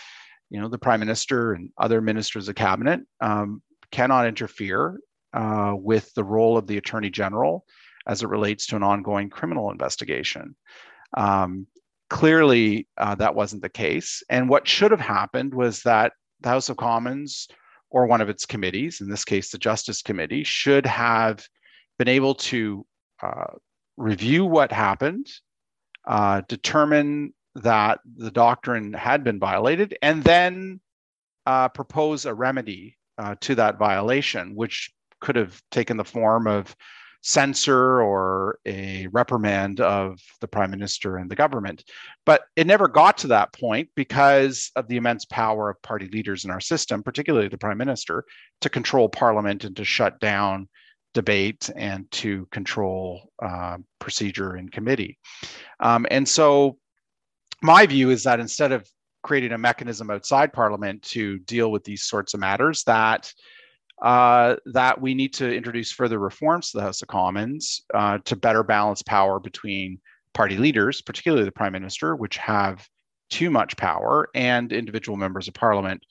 you 0.49 0.59
know 0.59 0.67
the 0.67 0.77
Prime 0.77 0.99
Minister 0.99 1.53
and 1.53 1.69
other 1.77 2.01
ministers 2.01 2.49
of 2.49 2.55
cabinet 2.55 3.01
um, 3.21 3.61
cannot 3.91 4.27
interfere 4.27 4.99
uh, 5.33 5.73
with 5.77 6.13
the 6.13 6.23
role 6.23 6.57
of 6.57 6.67
the 6.67 6.77
Attorney 6.77 7.09
General 7.09 7.63
as 8.07 8.23
it 8.23 8.27
relates 8.27 8.65
to 8.67 8.75
an 8.75 8.83
ongoing 8.83 9.29
criminal 9.29 9.71
investigation. 9.71 10.55
Um, 11.15 11.67
Clearly, 12.11 12.87
uh, 12.97 13.15
that 13.15 13.35
wasn't 13.35 13.61
the 13.61 13.69
case. 13.69 14.21
And 14.29 14.49
what 14.49 14.67
should 14.67 14.91
have 14.91 14.99
happened 14.99 15.53
was 15.53 15.81
that 15.83 16.11
the 16.41 16.49
House 16.49 16.67
of 16.67 16.75
Commons 16.75 17.47
or 17.89 18.05
one 18.05 18.19
of 18.19 18.27
its 18.27 18.45
committees, 18.45 18.99
in 18.99 19.09
this 19.09 19.23
case, 19.23 19.49
the 19.49 19.57
Justice 19.57 20.01
Committee, 20.01 20.43
should 20.43 20.85
have 20.85 21.47
been 21.97 22.09
able 22.09 22.35
to 22.35 22.85
uh, 23.23 23.53
review 23.95 24.43
what 24.45 24.73
happened, 24.73 25.25
uh, 26.05 26.41
determine 26.49 27.33
that 27.55 28.01
the 28.17 28.31
doctrine 28.31 28.91
had 28.91 29.23
been 29.23 29.39
violated, 29.39 29.97
and 30.01 30.21
then 30.21 30.81
uh, 31.45 31.69
propose 31.69 32.25
a 32.25 32.33
remedy 32.33 32.97
uh, 33.19 33.35
to 33.39 33.55
that 33.55 33.79
violation, 33.79 34.53
which 34.53 34.91
could 35.21 35.37
have 35.37 35.61
taken 35.71 35.95
the 35.95 36.03
form 36.03 36.45
of 36.45 36.75
censure 37.21 38.01
or 38.01 38.57
a 38.65 39.07
reprimand 39.11 39.79
of 39.79 40.19
the 40.41 40.47
prime 40.47 40.71
minister 40.71 41.17
and 41.17 41.29
the 41.29 41.35
government. 41.35 41.83
But 42.25 42.41
it 42.55 42.67
never 42.67 42.87
got 42.87 43.19
to 43.19 43.27
that 43.27 43.53
point 43.53 43.89
because 43.95 44.71
of 44.75 44.87
the 44.87 44.97
immense 44.97 45.25
power 45.25 45.69
of 45.69 45.81
party 45.81 46.09
leaders 46.11 46.45
in 46.45 46.51
our 46.51 46.59
system, 46.59 47.03
particularly 47.03 47.47
the 47.47 47.57
prime 47.57 47.77
minister, 47.77 48.25
to 48.61 48.69
control 48.69 49.07
parliament 49.07 49.63
and 49.63 49.75
to 49.75 49.85
shut 49.85 50.19
down 50.19 50.67
debate 51.13 51.69
and 51.75 52.09
to 52.11 52.47
control 52.51 53.31
uh, 53.43 53.77
procedure 53.99 54.57
in 54.57 54.69
committee. 54.69 55.17
Um, 55.79 56.07
and 56.09 56.27
so 56.27 56.77
my 57.61 57.85
view 57.85 58.09
is 58.09 58.23
that 58.23 58.39
instead 58.39 58.71
of 58.71 58.87
creating 59.21 59.51
a 59.51 59.57
mechanism 59.57 60.09
outside 60.09 60.51
parliament 60.51 61.03
to 61.03 61.37
deal 61.39 61.71
with 61.71 61.83
these 61.83 62.03
sorts 62.03 62.33
of 62.33 62.39
matters, 62.39 62.83
that 62.85 63.31
uh, 64.01 64.55
that 64.65 64.99
we 64.99 65.13
need 65.13 65.33
to 65.35 65.53
introduce 65.53 65.91
further 65.91 66.17
reforms 66.17 66.71
to 66.71 66.77
the 66.77 66.83
House 66.83 67.01
of 67.01 67.07
Commons 67.07 67.81
uh, 67.93 68.17
to 68.25 68.35
better 68.35 68.63
balance 68.63 69.01
power 69.03 69.39
between 69.39 69.99
party 70.33 70.57
leaders, 70.57 71.01
particularly 71.01 71.45
the 71.45 71.51
Prime 71.51 71.73
Minister, 71.73 72.15
which 72.15 72.37
have 72.37 72.87
too 73.29 73.49
much 73.49 73.77
power, 73.77 74.29
and 74.33 74.73
individual 74.73 75.17
members 75.17 75.47
of 75.47 75.53
Parliament, 75.53 76.03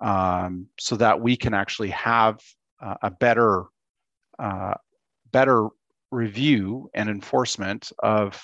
um, 0.00 0.66
so 0.78 0.96
that 0.96 1.20
we 1.20 1.36
can 1.36 1.54
actually 1.54 1.90
have 1.90 2.38
uh, 2.80 2.94
a 3.02 3.10
better, 3.10 3.64
uh, 4.38 4.74
better 5.32 5.68
review 6.10 6.90
and 6.94 7.08
enforcement 7.08 7.92
of 8.02 8.40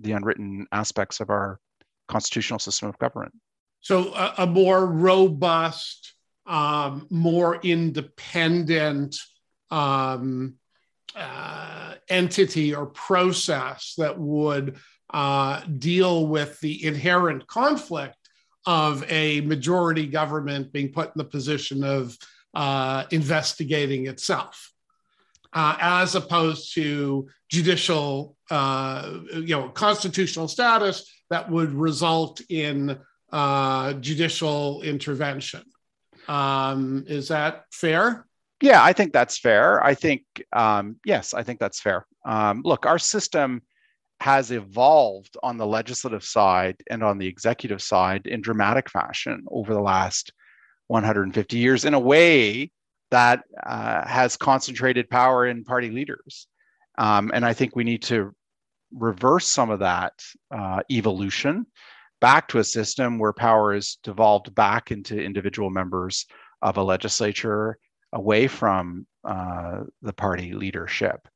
the 0.00 0.12
unwritten 0.12 0.66
aspects 0.70 1.20
of 1.20 1.28
our 1.28 1.58
constitutional 2.06 2.58
system 2.58 2.88
of 2.88 2.98
government. 2.98 3.32
So, 3.80 4.14
a, 4.14 4.34
a 4.38 4.46
more 4.46 4.86
robust 4.86 6.14
um, 6.48 7.06
more 7.10 7.56
independent 7.62 9.16
um, 9.70 10.54
uh, 11.14 11.94
entity 12.08 12.74
or 12.74 12.86
process 12.86 13.94
that 13.98 14.18
would 14.18 14.76
uh, 15.10 15.60
deal 15.78 16.26
with 16.26 16.58
the 16.60 16.84
inherent 16.84 17.46
conflict 17.46 18.16
of 18.66 19.04
a 19.10 19.40
majority 19.42 20.06
government 20.06 20.72
being 20.72 20.90
put 20.90 21.06
in 21.08 21.12
the 21.16 21.24
position 21.24 21.84
of 21.84 22.16
uh, 22.54 23.04
investigating 23.10 24.06
itself. 24.06 24.72
Uh, 25.54 25.76
as 25.80 26.14
opposed 26.14 26.74
to 26.74 27.26
judicial, 27.48 28.36
uh, 28.50 29.20
you 29.32 29.56
know, 29.56 29.70
constitutional 29.70 30.46
status 30.46 31.10
that 31.30 31.50
would 31.50 31.72
result 31.72 32.42
in 32.50 32.98
uh, 33.32 33.94
judicial 33.94 34.82
intervention. 34.82 35.62
Um, 36.28 37.04
is 37.08 37.28
that 37.28 37.64
fair? 37.72 38.26
Yeah, 38.60 38.82
I 38.82 38.92
think 38.92 39.12
that's 39.12 39.38
fair. 39.38 39.82
I 39.84 39.94
think, 39.94 40.22
um, 40.52 40.96
yes, 41.04 41.32
I 41.32 41.42
think 41.42 41.60
that's 41.60 41.80
fair. 41.80 42.06
Um, 42.24 42.62
look, 42.64 42.86
our 42.86 42.98
system 42.98 43.62
has 44.20 44.50
evolved 44.50 45.36
on 45.42 45.56
the 45.56 45.66
legislative 45.66 46.24
side 46.24 46.76
and 46.90 47.04
on 47.04 47.18
the 47.18 47.26
executive 47.26 47.80
side 47.80 48.26
in 48.26 48.40
dramatic 48.40 48.90
fashion 48.90 49.44
over 49.48 49.72
the 49.72 49.80
last 49.80 50.32
150 50.88 51.56
years 51.56 51.84
in 51.84 51.94
a 51.94 52.00
way 52.00 52.72
that 53.10 53.44
uh, 53.64 54.06
has 54.06 54.36
concentrated 54.36 55.08
power 55.08 55.46
in 55.46 55.64
party 55.64 55.90
leaders. 55.90 56.48
Um, 56.98 57.30
and 57.32 57.44
I 57.44 57.52
think 57.52 57.76
we 57.76 57.84
need 57.84 58.02
to 58.04 58.34
reverse 58.92 59.46
some 59.46 59.70
of 59.70 59.80
that 59.80 60.14
uh, 60.50 60.80
evolution 60.90 61.66
back 62.20 62.48
to 62.48 62.58
a 62.58 62.64
system 62.64 63.18
where 63.18 63.32
power 63.32 63.74
is 63.74 63.98
devolved 64.02 64.54
back 64.54 64.90
into 64.90 65.20
individual 65.20 65.70
members 65.70 66.26
of 66.62 66.76
a 66.76 66.82
legislature 66.82 67.78
away 68.12 68.46
from 68.46 69.06
uh, 69.24 69.80
the 70.02 70.12
party 70.12 70.52
leadership. 70.52 71.28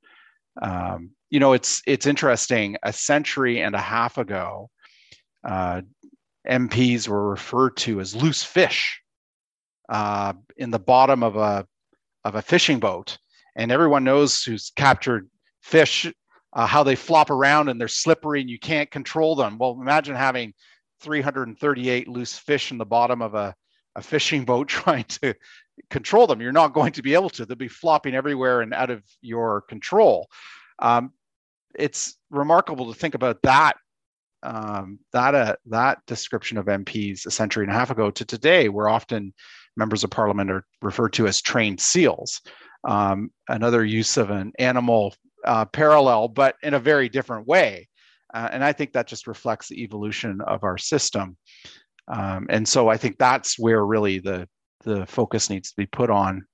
Um, 0.60 1.10
you 1.30 1.40
know, 1.40 1.52
it's 1.52 1.82
it's 1.86 2.06
interesting. 2.06 2.76
A 2.82 2.92
century 2.92 3.60
and 3.60 3.74
a 3.74 3.80
half 3.80 4.18
ago, 4.18 4.68
uh, 5.44 5.82
MPs 6.48 7.08
were 7.08 7.30
referred 7.30 7.76
to 7.78 8.00
as 8.00 8.14
loose 8.14 8.42
fish 8.42 9.00
uh, 9.88 10.34
in 10.56 10.70
the 10.70 10.78
bottom 10.78 11.22
of 11.22 11.36
a 11.36 11.66
of 12.24 12.34
a 12.34 12.42
fishing 12.42 12.80
boat, 12.80 13.16
and 13.56 13.72
everyone 13.72 14.04
knows 14.04 14.42
who's 14.42 14.72
captured 14.76 15.28
fish 15.62 16.12
uh, 16.52 16.66
how 16.66 16.82
they 16.82 16.96
flop 16.96 17.30
around 17.30 17.68
and 17.68 17.80
they're 17.80 17.88
slippery 17.88 18.40
and 18.40 18.50
you 18.50 18.58
can't 18.58 18.90
control 18.90 19.34
them. 19.34 19.56
Well, 19.58 19.78
imagine 19.80 20.14
having 20.14 20.52
338 21.02 22.08
loose 22.08 22.38
fish 22.38 22.70
in 22.70 22.78
the 22.78 22.86
bottom 22.86 23.22
of 23.22 23.34
a, 23.34 23.54
a 23.96 24.02
fishing 24.02 24.44
boat 24.44 24.68
trying 24.68 25.04
to 25.04 25.34
control 25.90 26.26
them. 26.26 26.40
You're 26.40 26.52
not 26.52 26.74
going 26.74 26.92
to 26.92 27.02
be 27.02 27.14
able 27.14 27.30
to. 27.30 27.44
They'll 27.44 27.56
be 27.56 27.68
flopping 27.68 28.14
everywhere 28.14 28.60
and 28.60 28.72
out 28.72 28.90
of 28.90 29.02
your 29.20 29.62
control. 29.62 30.28
Um, 30.78 31.12
it's 31.78 32.16
remarkable 32.30 32.92
to 32.92 32.98
think 32.98 33.14
about 33.14 33.40
that 33.42 33.76
um, 34.42 34.98
that 35.12 35.34
uh, 35.34 35.56
that 35.66 36.04
description 36.06 36.58
of 36.58 36.66
MPs 36.66 37.26
a 37.26 37.30
century 37.30 37.64
and 37.64 37.72
a 37.72 37.76
half 37.76 37.90
ago 37.90 38.10
to 38.10 38.24
today, 38.24 38.68
where 38.68 38.88
often 38.88 39.32
members 39.76 40.04
of 40.04 40.10
parliament 40.10 40.50
are 40.50 40.64
referred 40.82 41.12
to 41.14 41.26
as 41.26 41.40
trained 41.40 41.80
seals. 41.80 42.40
Um, 42.84 43.30
another 43.48 43.84
use 43.84 44.16
of 44.16 44.30
an 44.30 44.52
animal 44.58 45.14
uh, 45.44 45.64
parallel, 45.66 46.28
but 46.28 46.56
in 46.62 46.74
a 46.74 46.80
very 46.80 47.08
different 47.08 47.46
way. 47.46 47.88
Uh, 48.32 48.48
and 48.52 48.64
I 48.64 48.72
think 48.72 48.92
that 48.92 49.06
just 49.06 49.26
reflects 49.26 49.68
the 49.68 49.82
evolution 49.82 50.40
of 50.40 50.64
our 50.64 50.78
system. 50.78 51.36
Um, 52.08 52.46
and 52.48 52.66
so 52.66 52.88
I 52.88 52.96
think 52.96 53.18
that's 53.18 53.58
where 53.58 53.84
really 53.84 54.18
the, 54.18 54.48
the 54.84 55.06
focus 55.06 55.50
needs 55.50 55.70
to 55.70 55.76
be 55.76 55.86
put 55.86 56.10
on 56.10 56.44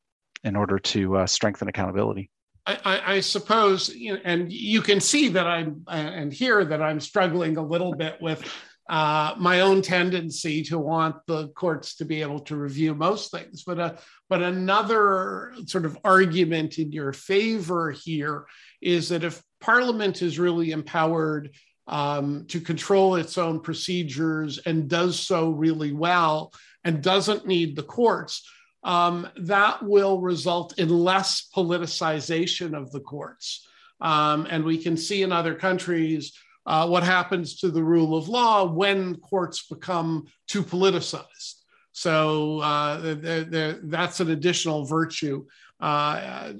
in 0.44 0.56
order 0.56 0.78
to 0.78 1.18
uh, 1.18 1.26
strengthen 1.26 1.68
accountability. 1.68 2.30
I, 2.66 3.14
I, 3.14 3.20
suppose, 3.20 3.88
you 3.94 4.12
know, 4.12 4.20
and 4.24 4.52
you 4.52 4.82
can 4.82 5.00
see 5.00 5.28
that 5.28 5.46
I'm 5.46 5.84
and 5.88 6.30
hear 6.30 6.66
that 6.66 6.82
I'm 6.82 7.00
struggling 7.00 7.56
a 7.56 7.62
little 7.62 7.94
bit 7.94 8.20
with 8.20 8.44
uh, 8.90 9.34
my 9.38 9.60
own 9.60 9.80
tendency 9.80 10.62
to 10.64 10.78
want 10.78 11.16
the 11.26 11.48
courts 11.48 11.96
to 11.96 12.04
be 12.04 12.20
able 12.20 12.40
to 12.40 12.56
review 12.56 12.94
most 12.94 13.30
things. 13.30 13.62
But 13.64 13.78
uh, 13.78 13.94
but 14.28 14.42
another 14.42 15.54
sort 15.64 15.86
of 15.86 15.96
argument 16.04 16.78
in 16.78 16.92
your 16.92 17.14
favor 17.14 17.90
here 17.90 18.46
is 18.82 19.08
that 19.08 19.24
if 19.24 19.42
Parliament 19.60 20.20
is 20.20 20.38
really 20.38 20.70
empowered 20.72 21.54
um, 21.88 22.44
to 22.48 22.60
control 22.60 23.16
its 23.16 23.38
own 23.38 23.60
procedures 23.60 24.58
and 24.66 24.88
does 24.88 25.18
so 25.18 25.50
really 25.50 25.92
well 25.92 26.52
and 26.84 27.02
doesn't 27.02 27.46
need 27.46 27.74
the 27.74 27.82
courts. 27.82 28.42
um, 28.84 29.28
that 29.36 29.82
will 29.82 30.20
result 30.20 30.78
in 30.78 30.88
less 30.88 31.48
politicization 31.54 32.76
of 32.76 32.90
the 32.92 33.00
courts. 33.00 33.66
Um, 34.00 34.46
and 34.48 34.64
we 34.64 34.78
can 34.78 34.96
see 34.96 35.22
in 35.22 35.32
other 35.32 35.54
countries 35.54 36.32
uh, 36.66 36.86
what 36.86 37.02
happens 37.02 37.58
to 37.60 37.70
the 37.70 37.82
rule 37.82 38.16
of 38.16 38.28
law 38.28 38.64
when 38.64 39.16
courts 39.16 39.66
become 39.66 40.26
too 40.46 40.62
politicized. 40.62 41.54
So 41.92 42.60
uh, 42.60 43.14
they're, 43.14 43.44
they're, 43.44 43.80
that's 43.82 44.20
an 44.20 44.30
additional 44.30 44.84
virtue 44.84 45.46
uh, 45.80 46.52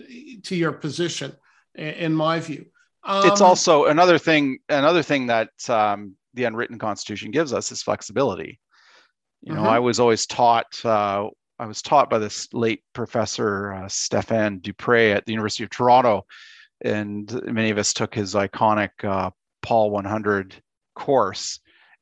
to 0.45 0.57
your 0.57 0.73
position, 0.73 1.33
in 1.77 2.13
my 2.13 2.41
view. 2.41 2.67
Um, 3.09 3.27
it's 3.27 3.41
also 3.41 3.87
another 3.87 4.19
thing. 4.19 4.59
Another 4.69 5.03
thing 5.03 5.27
that 5.27 5.49
um, 5.69 6.15
the 6.35 6.45
unwritten 6.45 6.79
Constitution 6.79 7.31
gives 7.31 7.55
us 7.55 7.73
is 7.73 7.83
flexibility. 7.83 8.61
You 9.41 9.55
know, 9.55 9.61
mm-hmm. 9.61 9.71
I 9.71 9.79
was 9.79 9.99
always 9.99 10.27
taught. 10.27 10.85
Uh, 10.85 11.29
I 11.59 11.67
was 11.67 11.81
taught 11.81 12.11
by 12.11 12.19
this 12.19 12.53
late 12.53 12.83
professor 12.93 13.73
uh, 13.73 13.89
Stefan 13.89 14.61
Dupré 14.61 15.15
at 15.15 15.25
the 15.25 15.33
University 15.33 15.65
of 15.65 15.71
Toronto, 15.71 16.27
and 16.83 17.33
many 17.45 17.71
of 17.71 17.79
us 17.79 17.95
took 17.95 18.15
his 18.15 18.35
iconic 18.35 18.91
uh, 19.03 19.31
POL 19.63 19.91
100 19.91 20.63
course, 20.95 21.61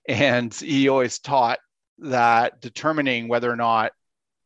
and 0.08 0.52
he 0.52 0.88
always 0.88 1.20
taught 1.20 1.60
that 1.98 2.60
determining 2.60 3.28
whether 3.28 3.50
or 3.50 3.56
not 3.56 3.92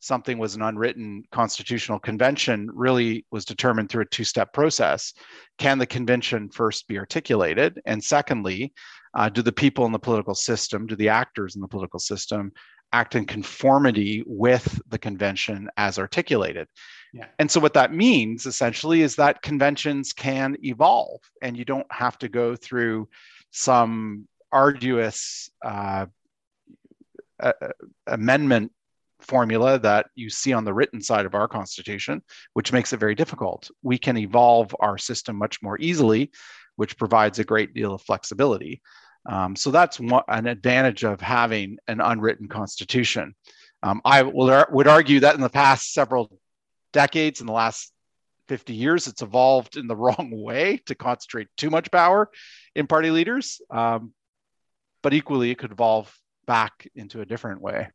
something 0.01 0.39
was 0.39 0.57
an 0.57 0.63
unwritten 0.63 1.23
constitutional 1.31 1.99
convention 1.99 2.69
really 2.73 3.25
was 3.31 3.45
determined 3.45 3.89
through 3.89 4.03
a 4.03 4.07
two 4.07 4.25
step 4.25 4.53
process. 4.53 5.13
Can 5.59 5.79
the 5.79 5.87
convention 5.87 6.49
first 6.49 6.89
be 6.89 6.99
articulated? 6.99 7.81
And 7.85 8.03
secondly, 8.03 8.73
uh, 9.15 9.29
do 9.29 9.43
the 9.43 9.53
people 9.53 9.87
in 9.87 9.93
the 9.93 9.99
political 9.99 10.35
system, 10.35 10.87
do 10.87 10.97
the 10.97 11.11
actors 11.11 11.55
in 11.55 11.61
the 11.61 11.69
political 11.69 12.01
system 12.01 12.53
act 12.93 13.15
in 13.15 13.25
conformity 13.25 14.25
with 14.27 14.81
the 14.89 14.99
convention 14.99 15.69
as 15.77 15.99
articulated? 15.99 16.67
Yeah. 17.13 17.27
And 17.39 17.51
so, 17.51 17.61
what 17.61 17.75
that 17.75 17.93
means 17.93 18.47
essentially 18.47 19.03
is 19.03 19.17
that 19.17 19.43
conventions 19.43 20.13
can 20.13 20.57
evolve 20.63 21.21
and 21.43 21.57
you 21.57 21.65
don't 21.65 21.91
have 21.93 22.19
to 22.19 22.29
go 22.29 22.57
through 22.57 23.09
some 23.51 24.27
arduous 24.53 25.51
uh, 25.65 26.07
amendment 28.07 28.73
formula 29.22 29.78
that 29.78 30.06
you 30.14 30.30
see 30.30 30.52
on 30.52 30.64
the 30.64 30.74
written 30.74 31.00
side 31.02 31.26
of 31.26 31.35
our 31.35 31.48
constitution, 31.48 32.22
which 32.54 32.72
makes 32.72 32.92
it 32.92 33.00
very 33.00 33.14
difficult. 33.14 33.70
We 33.83 33.98
can 33.98 34.16
evolve 34.16 34.74
our 34.80 34.98
system 34.98 35.37
much 35.37 35.62
more 35.62 35.78
easily, 35.80 36.30
which 36.76 36.96
provides 36.96 37.38
a 37.38 37.44
great 37.44 37.74
deal 37.74 37.94
of 37.94 38.02
flexibility. 38.02 38.83
Um, 39.26 39.54
so 39.56 39.70
that's 39.70 40.00
one, 40.00 40.22
an 40.28 40.46
advantage 40.46 41.04
of 41.04 41.20
having 41.20 41.78
an 41.88 42.00
unwritten 42.00 42.48
constitution. 42.48 43.35
Um, 43.83 44.00
I 44.04 44.22
will, 44.22 44.64
would 44.70 44.88
argue 44.88 45.20
that 45.20 45.35
in 45.35 45.40
the 45.40 45.48
past 45.48 45.92
several 45.92 46.38
decades, 46.92 47.40
in 47.40 47.46
the 47.46 47.52
last 47.52 47.92
50 48.48 48.74
years, 48.74 49.06
it's 49.06 49.22
evolved 49.22 49.76
in 49.76 49.87
the 49.87 49.96
wrong 50.04 50.30
way 50.33 50.80
to 50.87 50.94
concentrate 50.94 51.48
too 51.56 51.70
much 51.70 51.90
power 51.90 52.30
in 52.74 52.87
party 52.87 53.11
leaders. 53.11 53.61
Um, 53.70 54.12
but 55.02 55.14
equally, 55.14 55.50
it 55.50 55.59
could 55.59 55.72
evolve 55.72 56.14
back 56.46 56.88
into 56.94 57.20
a 57.20 57.26
different 57.26 57.61
way. 57.61 57.88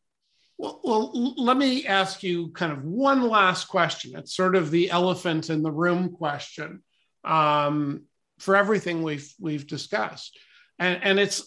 Well, 0.58 0.80
well, 0.84 1.34
let 1.38 1.58
me 1.58 1.86
ask 1.86 2.24
you 2.24 2.50
kind 2.50 2.72
of 2.72 2.84
one 2.84 3.28
last 3.28 3.66
question. 3.66 4.18
It's 4.18 4.36
sort 4.36 4.56
of 4.56 4.72
the 4.72 4.90
elephant 4.90 5.50
in 5.50 5.62
the 5.62 5.72
room 5.72 6.10
question 6.10 6.82
um, 7.26 8.04
for 8.40 8.56
everything 8.56 9.04
we've 9.04 9.34
we've 9.40 9.68
discussed, 9.68 10.38
and, 10.80 11.04
and 11.04 11.20
it's 11.20 11.44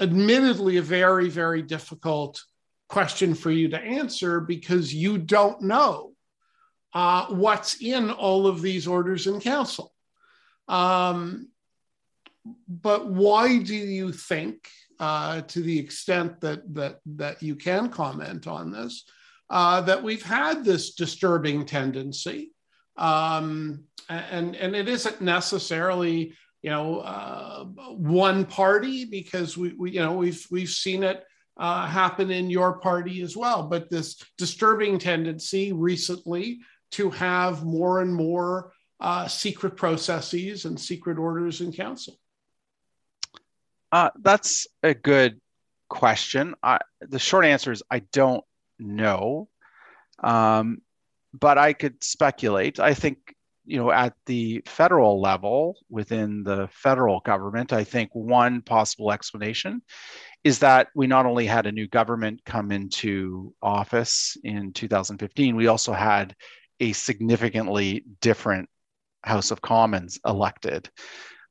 admittedly 0.00 0.78
a 0.78 0.82
very 0.82 1.28
very 1.28 1.60
difficult 1.60 2.42
question 2.88 3.34
for 3.34 3.50
you 3.50 3.68
to 3.68 3.78
answer 3.78 4.40
because 4.40 4.94
you 4.94 5.18
don't 5.18 5.60
know 5.62 6.12
uh, 6.94 7.26
what's 7.26 7.80
in 7.80 8.10
all 8.10 8.46
of 8.46 8.62
these 8.62 8.86
orders 8.86 9.26
in 9.26 9.40
council. 9.40 9.92
Um, 10.66 11.48
but 12.68 13.06
why 13.06 13.58
do 13.58 13.74
you 13.74 14.12
think 14.12 14.68
uh, 15.00 15.40
to 15.40 15.62
the 15.62 15.78
extent 15.78 16.40
that 16.42 16.62
that 16.74 17.00
that 17.06 17.42
you 17.42 17.56
can 17.56 17.88
comment 17.88 18.46
on 18.46 18.70
this, 18.70 19.04
uh, 19.48 19.80
that 19.80 20.02
we've 20.02 20.22
had 20.22 20.62
this 20.62 20.94
disturbing 20.94 21.64
tendency, 21.64 22.52
um, 22.96 23.82
and 24.10 24.54
and 24.54 24.76
it 24.76 24.88
isn't 24.88 25.22
necessarily 25.22 26.34
you 26.62 26.70
know 26.70 26.98
uh, 26.98 27.64
one 27.64 28.44
party 28.44 29.06
because 29.06 29.56
we, 29.56 29.72
we 29.72 29.92
you 29.92 30.00
know 30.00 30.12
we've 30.12 30.46
we've 30.50 30.68
seen 30.68 31.02
it 31.02 31.24
uh, 31.56 31.86
happen 31.86 32.30
in 32.30 32.50
your 32.50 32.78
party 32.78 33.22
as 33.22 33.34
well, 33.34 33.62
but 33.62 33.88
this 33.88 34.22
disturbing 34.36 34.98
tendency 34.98 35.72
recently 35.72 36.60
to 36.90 37.08
have 37.08 37.64
more 37.64 38.02
and 38.02 38.14
more 38.14 38.72
uh, 39.00 39.26
secret 39.26 39.76
processes 39.76 40.66
and 40.66 40.78
secret 40.78 41.18
orders 41.18 41.62
in 41.62 41.72
council. 41.72 42.18
Uh, 43.92 44.10
that's 44.20 44.66
a 44.82 44.94
good 44.94 45.40
question. 45.88 46.54
I, 46.62 46.78
the 47.00 47.18
short 47.18 47.44
answer 47.44 47.72
is 47.72 47.82
I 47.90 48.00
don't 48.12 48.44
know, 48.78 49.48
um, 50.22 50.78
but 51.34 51.58
I 51.58 51.72
could 51.72 52.02
speculate. 52.02 52.78
I 52.78 52.94
think 52.94 53.34
you 53.66 53.78
know 53.78 53.90
at 53.90 54.14
the 54.26 54.62
federal 54.66 55.20
level 55.20 55.76
within 55.88 56.44
the 56.44 56.68
federal 56.72 57.20
government, 57.20 57.72
I 57.72 57.84
think 57.84 58.10
one 58.12 58.62
possible 58.62 59.12
explanation 59.12 59.82
is 60.44 60.60
that 60.60 60.88
we 60.94 61.06
not 61.06 61.26
only 61.26 61.46
had 61.46 61.66
a 61.66 61.72
new 61.72 61.86
government 61.86 62.40
come 62.46 62.72
into 62.72 63.54
office 63.60 64.36
in 64.42 64.72
2015, 64.72 65.56
we 65.56 65.66
also 65.66 65.92
had 65.92 66.34
a 66.78 66.92
significantly 66.92 68.04
different 68.20 68.68
House 69.22 69.50
of 69.50 69.60
Commons 69.60 70.18
elected. 70.24 70.88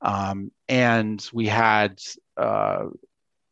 Um, 0.01 0.51
and 0.67 1.23
we 1.33 1.45
had 1.47 1.99
uh, 2.39 2.85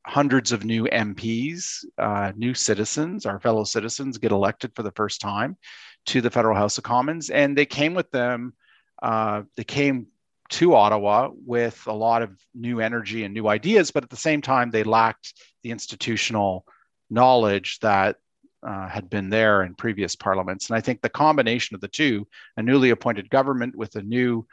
hundreds 0.06 0.52
of 0.52 0.64
new 0.64 0.86
MPs, 0.86 1.84
uh, 1.98 2.32
new 2.36 2.54
citizens, 2.54 3.26
our 3.26 3.40
fellow 3.40 3.66
citizens 3.66 4.18
get 4.18 4.32
elected 4.32 4.72
for 4.74 4.84
the 4.84 4.92
first 4.92 5.20
time 5.20 5.58
to 6.06 6.22
the 6.22 6.32
Federal 6.32 6.56
House 6.56 6.78
of 6.78 6.86
Commons. 6.86 7.30
And 7.30 7.58
they 7.58 7.66
came 7.66 7.94
with 7.94 8.10
them, 8.12 8.54
uh, 9.04 9.44
they 9.58 9.66
came 9.66 10.08
to 10.50 10.76
Ottawa 10.76 11.30
with 11.46 11.84
a 11.88 11.94
lot 11.94 12.22
of 12.22 12.32
new 12.56 12.80
energy 12.80 13.26
and 13.26 13.34
new 13.34 13.48
ideas, 13.48 13.92
but 13.92 14.04
at 14.04 14.10
the 14.10 14.16
same 14.16 14.42
time, 14.42 14.72
they 14.72 14.84
lacked 14.84 15.34
the 15.64 15.72
institutional 15.72 16.66
knowledge 17.10 17.80
that 17.80 18.16
uh, 18.66 18.88
had 18.88 19.10
been 19.10 19.30
there 19.30 19.64
in 19.64 19.76
previous 19.76 20.16
parliaments. 20.16 20.70
And 20.70 20.78
I 20.78 20.82
think 20.82 21.02
the 21.02 21.10
combination 21.10 21.76
of 21.76 21.82
the 21.82 21.88
two, 21.88 22.26
a 22.56 22.64
newly 22.64 22.92
appointed 22.92 23.30
government 23.30 23.76
with 23.76 23.96
a 23.96 24.02
new 24.02 24.48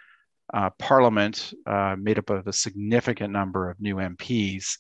uh, 0.53 0.71
parliament 0.79 1.55
uh, 1.67 1.97
made 1.99 2.19
up 2.19 2.31
of 2.31 2.47
a 2.47 2.53
significant 2.53 3.33
number 3.33 3.71
of 3.71 3.81
new 3.81 3.97
MPs 3.97 4.77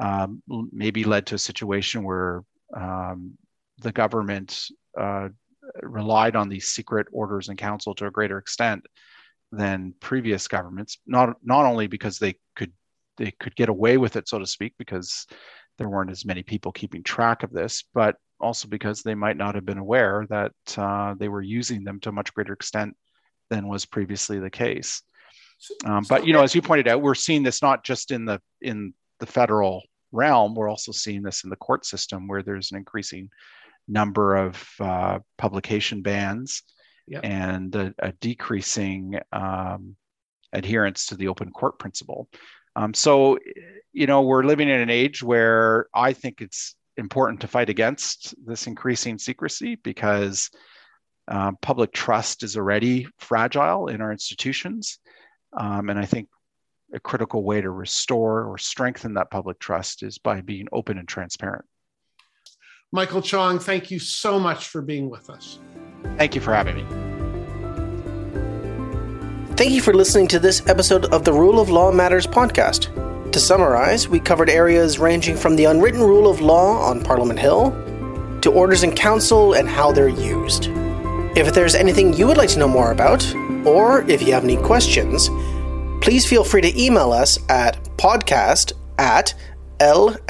um, 0.00 0.42
maybe 0.72 1.04
led 1.04 1.26
to 1.26 1.36
a 1.36 1.38
situation 1.38 2.02
where 2.02 2.42
um, 2.76 3.32
the 3.78 3.92
government 3.92 4.66
uh, 4.98 5.28
relied 5.82 6.36
on 6.36 6.48
these 6.48 6.68
secret 6.68 7.06
orders 7.12 7.48
in 7.48 7.56
council 7.56 7.94
to 7.94 8.06
a 8.06 8.10
greater 8.10 8.38
extent 8.38 8.84
than 9.52 9.94
previous 10.00 10.48
governments. 10.48 10.98
Not 11.06 11.36
not 11.42 11.66
only 11.66 11.86
because 11.86 12.18
they 12.18 12.34
could 12.54 12.72
they 13.16 13.30
could 13.30 13.56
get 13.56 13.68
away 13.68 13.96
with 13.96 14.16
it, 14.16 14.28
so 14.28 14.38
to 14.38 14.46
speak, 14.46 14.74
because 14.78 15.26
there 15.78 15.88
weren't 15.88 16.10
as 16.10 16.24
many 16.24 16.42
people 16.42 16.72
keeping 16.72 17.02
track 17.02 17.42
of 17.42 17.52
this, 17.52 17.84
but 17.94 18.16
also 18.40 18.68
because 18.68 19.02
they 19.02 19.14
might 19.14 19.36
not 19.36 19.54
have 19.54 19.64
been 19.64 19.78
aware 19.78 20.26
that 20.28 20.52
uh, 20.76 21.14
they 21.14 21.28
were 21.28 21.42
using 21.42 21.84
them 21.84 22.00
to 22.00 22.10
a 22.10 22.12
much 22.12 22.34
greater 22.34 22.52
extent 22.52 22.94
than 23.50 23.68
was 23.68 23.86
previously 23.86 24.38
the 24.38 24.50
case. 24.50 25.02
Um, 25.84 26.04
but 26.08 26.26
you 26.26 26.32
know, 26.32 26.42
as 26.42 26.54
you 26.54 26.62
pointed 26.62 26.88
out, 26.88 27.02
we're 27.02 27.14
seeing 27.14 27.42
this 27.42 27.62
not 27.62 27.84
just 27.84 28.10
in 28.10 28.24
the 28.24 28.40
in 28.60 28.92
the 29.20 29.26
federal 29.26 29.82
realm. 30.12 30.54
We're 30.54 30.68
also 30.68 30.92
seeing 30.92 31.22
this 31.22 31.44
in 31.44 31.50
the 31.50 31.56
court 31.56 31.86
system, 31.86 32.28
where 32.28 32.42
there's 32.42 32.72
an 32.72 32.78
increasing 32.78 33.30
number 33.88 34.36
of 34.36 34.68
uh, 34.80 35.18
publication 35.38 36.02
bans 36.02 36.62
yep. 37.06 37.20
and 37.24 37.74
a, 37.74 37.94
a 38.00 38.12
decreasing 38.12 39.18
um, 39.32 39.96
adherence 40.52 41.06
to 41.06 41.16
the 41.16 41.28
open 41.28 41.50
court 41.50 41.78
principle. 41.78 42.28
Um, 42.74 42.92
so, 42.92 43.38
you 43.92 44.06
know, 44.06 44.22
we're 44.22 44.42
living 44.42 44.68
in 44.68 44.80
an 44.80 44.90
age 44.90 45.22
where 45.22 45.86
I 45.94 46.12
think 46.12 46.40
it's 46.40 46.74
important 46.96 47.40
to 47.40 47.48
fight 47.48 47.68
against 47.68 48.34
this 48.44 48.66
increasing 48.66 49.18
secrecy 49.18 49.76
because 49.76 50.50
uh, 51.28 51.52
public 51.60 51.92
trust 51.92 52.42
is 52.42 52.56
already 52.56 53.08
fragile 53.18 53.88
in 53.88 54.00
our 54.00 54.12
institutions. 54.12 54.98
Um, 55.58 55.88
and 55.90 55.98
I 55.98 56.04
think 56.04 56.28
a 56.94 57.00
critical 57.00 57.42
way 57.42 57.60
to 57.60 57.70
restore 57.70 58.44
or 58.44 58.58
strengthen 58.58 59.14
that 59.14 59.30
public 59.30 59.58
trust 59.58 60.02
is 60.02 60.18
by 60.18 60.40
being 60.40 60.68
open 60.72 60.98
and 60.98 61.08
transparent. 61.08 61.64
Michael 62.92 63.20
Chong, 63.20 63.58
thank 63.58 63.90
you 63.90 63.98
so 63.98 64.38
much 64.38 64.68
for 64.68 64.80
being 64.80 65.10
with 65.10 65.28
us. 65.28 65.58
Thank 66.16 66.34
you 66.34 66.40
for 66.40 66.54
having 66.54 66.76
me. 66.76 66.86
Thank 69.56 69.72
you 69.72 69.80
for 69.80 69.94
listening 69.94 70.28
to 70.28 70.38
this 70.38 70.66
episode 70.68 71.06
of 71.06 71.24
the 71.24 71.32
Rule 71.32 71.58
of 71.58 71.70
Law 71.70 71.90
Matters 71.90 72.26
podcast. 72.26 72.92
To 73.32 73.40
summarize, 73.40 74.08
we 74.08 74.20
covered 74.20 74.48
areas 74.48 74.98
ranging 74.98 75.36
from 75.36 75.56
the 75.56 75.64
unwritten 75.64 76.00
rule 76.00 76.30
of 76.30 76.40
law 76.40 76.78
on 76.78 77.02
Parliament 77.02 77.38
Hill 77.38 77.70
to 78.42 78.52
orders 78.52 78.82
in 78.82 78.94
council 78.94 79.54
and 79.54 79.68
how 79.68 79.90
they're 79.92 80.08
used. 80.08 80.70
If 81.36 81.52
there's 81.52 81.74
anything 81.74 82.14
you 82.14 82.26
would 82.26 82.38
like 82.38 82.48
to 82.50 82.58
know 82.58 82.66
more 82.66 82.92
about, 82.92 83.22
or 83.66 84.08
if 84.08 84.22
you 84.22 84.32
have 84.32 84.44
any 84.44 84.56
questions, 84.56 85.28
please 86.00 86.24
feel 86.24 86.42
free 86.42 86.62
to 86.62 86.82
email 86.82 87.12
us 87.12 87.38
at 87.50 87.84
podcast 87.98 88.72
at 88.98 89.34
lsbc.org. 89.78 90.20